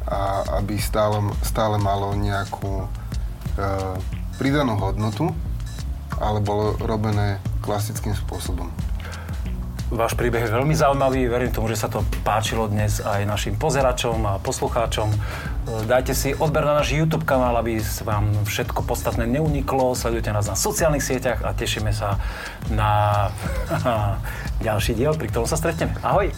[0.10, 2.90] a aby stále, stále malo nejakú
[4.42, 5.32] pridanú hodnotu,
[6.18, 8.74] ale bolo robené klasickým spôsobom.
[9.88, 14.20] Váš príbeh je veľmi zaujímavý, verím tomu, že sa to páčilo dnes aj našim pozeračom
[14.28, 15.08] a poslucháčom.
[15.88, 19.96] Dajte si odber na náš YouTube kanál, aby vám všetko podstatné neuniklo.
[19.96, 22.20] Sledujte nás na sociálnych sieťach a tešíme sa
[22.68, 23.32] na
[24.68, 25.96] ďalší diel, pri ktorom sa stretneme.
[26.04, 26.36] Ahoj!